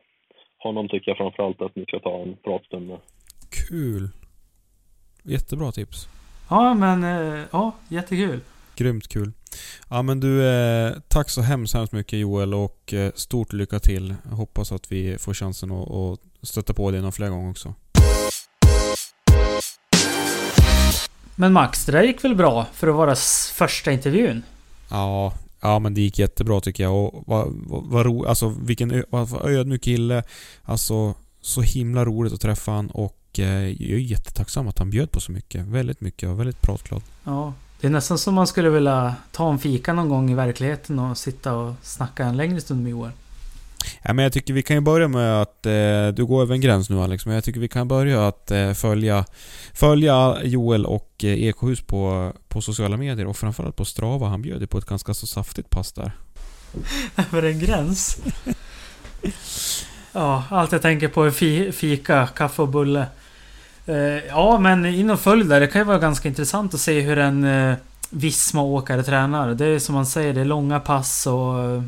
[0.58, 2.98] honom tycker jag framförallt att ni ska ta en pratstund med.
[3.68, 4.08] Kul.
[5.24, 6.17] Jättebra tips.
[6.48, 7.04] Ja, men...
[7.04, 8.40] eh, Ja, jättekul.
[8.76, 9.32] Grymt kul.
[9.88, 14.14] Ja men du, eh, tack så hemskt, hemskt mycket Joel och eh, stort lycka till.
[14.30, 17.74] Jag hoppas att vi får chansen att, att stötta på dig några fler gånger också.
[21.34, 23.14] Men Max, det där gick väl bra för att vara
[23.54, 24.42] första intervjun?
[24.90, 29.04] Ja, ja men det gick jättebra tycker jag och vad, vad, vad ro, alltså vilken
[29.10, 30.22] vad, vad ödmjuk kille.
[30.62, 35.12] Alltså så himla roligt att träffa han och eh, jag är jättetacksam att han bjöd
[35.12, 35.66] på så mycket.
[35.66, 37.02] Väldigt mycket och väldigt pratglad.
[37.24, 37.52] Ja.
[37.80, 41.18] Det är nästan som man skulle vilja ta en fika någon gång i verkligheten och
[41.18, 43.10] sitta och snacka en längre stund med Joel.
[44.02, 45.66] Ja, men jag tycker vi kan ju börja med att...
[45.66, 48.50] Eh, du går över en gräns nu Alex, men jag tycker vi kan börja att
[48.50, 49.24] eh, följa,
[49.74, 54.28] följa Joel och eh, Ekohus på, på sociala medier och framförallt på Strava.
[54.28, 56.12] Han bjöd på ett ganska så saftigt pass där.
[57.16, 58.18] Över en gräns?
[60.12, 63.06] ja, allt jag tänker på är fi, fika, kaffe och bulle.
[63.88, 63.96] Eh,
[64.28, 65.60] ja, men in och följ där.
[65.60, 67.76] Det kan ju vara ganska intressant att se hur en eh,
[68.10, 69.54] Visma-åkare tränar.
[69.54, 71.58] Det är som man säger, det är långa pass och...
[71.60, 71.82] eh,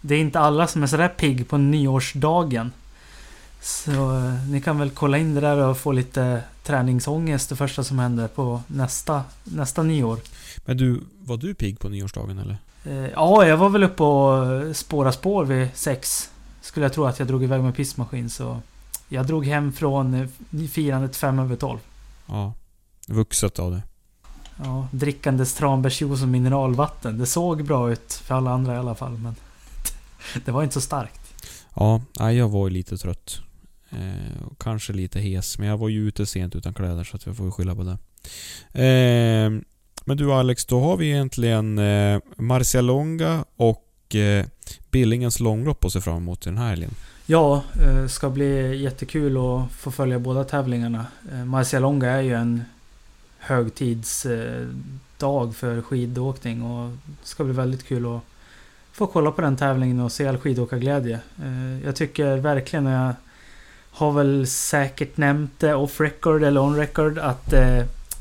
[0.00, 2.72] Det är inte alla som är sådär pigg på nyårsdagen.
[3.60, 3.90] Så
[4.50, 8.28] ni kan väl kolla in det där och få lite träningsångest det första som händer
[8.28, 10.18] på nästa, nästa nyår.
[10.64, 12.56] Men du, var du pigg på nyårsdagen eller?
[13.14, 16.30] Ja, jag var väl uppe och spåra spår vid sex.
[16.62, 18.60] Skulle jag tro att jag drog iväg med pissmaskin så...
[19.12, 20.28] Jag drog hem från eh,
[20.68, 21.78] firandet fem över tolv.
[22.26, 22.54] Ja.
[23.08, 23.82] Vuxet av det.
[24.64, 27.18] Ja, drickandes tranbärsjuice och mineralvatten.
[27.18, 29.34] Det såg bra ut för alla andra i alla fall men...
[30.44, 31.20] Det var inte så starkt.
[31.74, 32.02] Ja,
[32.32, 33.40] jag var ju lite trött.
[33.90, 37.36] Eh, kanske lite hes, men jag var ju ute sent utan kläder så att jag
[37.36, 37.98] får ju skylla på det.
[38.84, 39.50] Eh,
[40.04, 44.46] men du Alex, då har vi egentligen eh, Marcialonga och eh,
[44.90, 46.90] Billingens långlopp att se fram emot den här helgen.
[47.30, 51.06] Ja, det ska bli jättekul att få följa båda tävlingarna.
[51.32, 52.64] Eh, Marcialonga är ju en
[53.38, 58.22] högtidsdag eh, för skidåkning och det ska bli väldigt kul att
[58.92, 61.20] få kolla på den tävlingen och se all skidåkarglädje.
[61.84, 63.14] Jag tycker verkligen, och jag
[63.90, 67.54] har väl säkert nämnt det off record eller on record att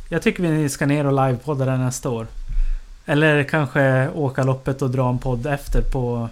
[0.10, 2.28] jag tycker vi ska ner och livepodda där nästa år.
[3.06, 6.30] Eller kanske åka loppet och dra en podd efter på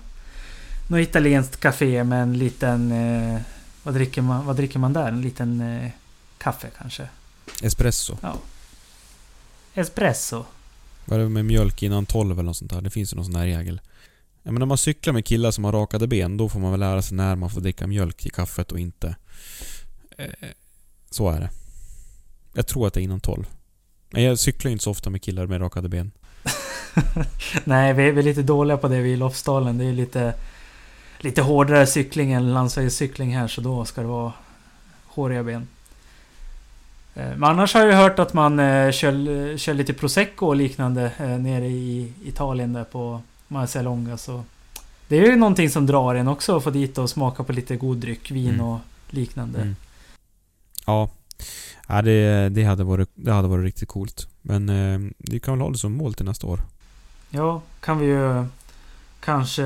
[0.87, 2.91] något italienskt café med en liten...
[2.91, 3.41] Eh,
[3.83, 5.07] vad, dricker man, vad dricker man där?
[5.07, 5.91] En liten eh,
[6.37, 7.07] kaffe kanske?
[7.61, 8.17] Espresso.
[8.21, 8.37] Ja.
[9.73, 10.45] Espresso.
[11.05, 12.81] Var det med mjölk innan 12 eller något sånt där?
[12.81, 13.81] Det finns ju någon sån där regel.
[14.43, 16.79] Ja, men när man cyklar med killar som har rakade ben, då får man väl
[16.79, 19.15] lära sig när man får dricka mjölk i kaffet och inte.
[20.17, 20.25] Eh,
[21.09, 21.49] så är det.
[22.53, 23.45] Jag tror att det är innan 12.
[24.09, 26.11] Men jag cyklar ju inte så ofta med killar med rakade ben.
[27.63, 29.77] Nej, vi är, vi är lite dåliga på det vi i Lofsdalen.
[29.77, 30.33] Det är lite...
[31.19, 34.33] Lite hårdare cykling än landsvägscykling här, så då ska det vara
[35.07, 35.67] håriga ben.
[37.15, 40.55] Eh, Men annars har jag ju hört att man eh, kör, kör lite prosecco och
[40.55, 44.17] liknande eh, nere i Italien där på Marcialonga.
[44.17, 44.43] Så
[45.07, 47.75] det är ju någonting som drar en också att få dit och smaka på lite
[47.75, 48.65] god dryck, vin Mm.
[48.65, 49.61] och liknande.
[49.61, 49.75] Mm.
[50.85, 51.09] Ja.
[51.87, 54.27] ja det, det, hade varit, det hade varit riktigt coolt.
[54.41, 56.59] Men eh, vi kan väl ha det som mål till nästa år.
[57.29, 58.45] Ja, kan vi ju
[59.19, 59.63] kanske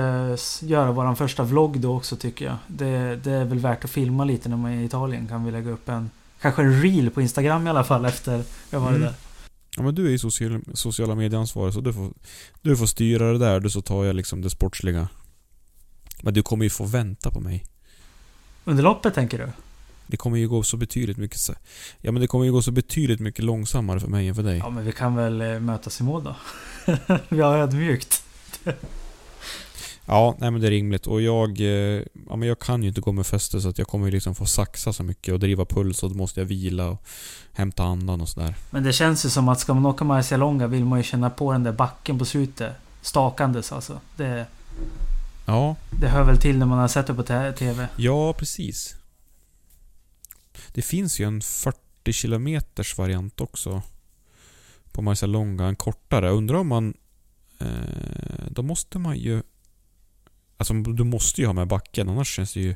[0.62, 2.56] göra våran första vlogg då också tycker jag.
[2.68, 5.28] Det, det är väl värt att filma lite när man är i Italien.
[5.28, 6.10] Kan vi lägga upp en
[6.42, 9.02] Kanske en reel på Instagram i alla fall efter jag varit Mm.
[9.02, 9.14] där.
[9.78, 12.12] Ja men du är ju social, sociala medieansvarig så du får,
[12.62, 15.08] du får styra det där, du så tar jag liksom det sportsliga.
[16.22, 17.66] Men du kommer ju få vänta på mig.
[18.66, 19.50] Under loppet tänker du?
[20.08, 21.50] Det kommer ju gå så betydligt mycket
[22.02, 24.58] Ja men det kommer ju gå så betydligt mycket långsammare för mig än för dig.
[24.58, 26.36] Ja men vi kan väl eh, mötas i mål då.
[27.30, 28.24] vi har ödmjukt.
[30.12, 31.08] Ja, nej men det är rimligt.
[31.08, 31.60] Och jag...
[31.62, 34.12] eh, Ja men jag kan ju inte gå med fäste så att jag kommer ju
[34.12, 37.04] liksom få saxa så mycket och driva puls och då måste jag vila och
[37.54, 38.56] hämta andan och sådär.
[38.70, 41.52] Men det känns ju som att ska man åka Marcialonga vill man ju känna på
[41.52, 42.76] den där backen på slutet.
[43.02, 44.00] Stakandes alltså.
[44.18, 44.46] Det,
[45.46, 47.88] Ja, det hör väl till när man har sett det på TV.
[47.96, 48.96] ja precis.
[50.74, 51.78] Det finns ju en 40
[52.14, 53.82] kilometers variant också.
[54.92, 56.30] På Marcialonga, en kortare.
[56.30, 56.94] Undrar om man...
[57.60, 57.68] Eh,
[58.50, 59.44] då måste man ju...
[60.62, 62.76] Alltså du måste ju ha med backen annars känns det ju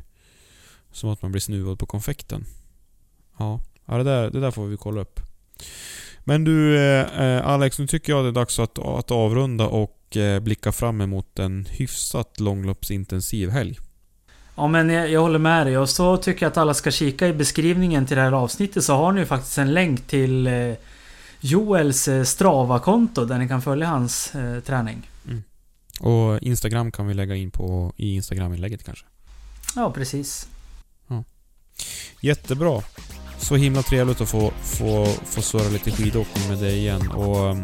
[0.91, 2.45] som att man blir snuvad på konfekten.
[3.38, 5.19] Ja, ja det, där, det där får vi kolla upp.
[6.19, 10.17] Men du eh, eh Alex, nu tycker jag det är dags att, att avrunda och
[10.17, 13.79] eh, blicka fram emot en hyfsat långloppsintensiv helg.
[14.55, 17.27] Ja men jag, jag håller med dig och så tycker jag att alla ska kika
[17.27, 20.73] i beskrivningen till det här avsnittet så har ni ju faktiskt en länk till eh,
[21.39, 25.09] Joels eh, Strava-konto där ni kan följa hans eh, träning.
[25.99, 29.05] Och Instagram kan vi lägga in på i Instagram-inlägget kanske.
[29.75, 30.47] Ja precis.
[32.21, 32.81] Jättebra.
[33.37, 37.07] Så himla trevligt att få, få, få surra lite skidåkning med dig igen.
[37.11, 37.63] Och um,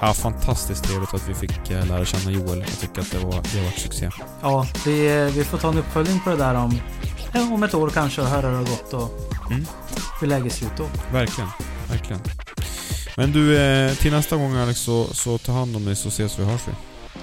[0.00, 2.58] ja, fantastiskt trevligt att vi fick eh, lära känna Joel.
[2.58, 4.10] Jag tycker att det var, det var ett succé.
[4.42, 6.80] Ja, vi, eh, vi får ta en uppföljning på det där om,
[7.34, 9.66] ja, om ett år kanske och höra hur det har gått och Mm.
[10.20, 10.86] hur läget ser ut då.
[11.12, 11.50] Verkligen.
[11.88, 12.22] Verkligen.
[13.16, 16.38] Men du, eh, till nästa gång Alex så, så ta hand om dig så ses
[16.38, 16.72] vi och hörs vi.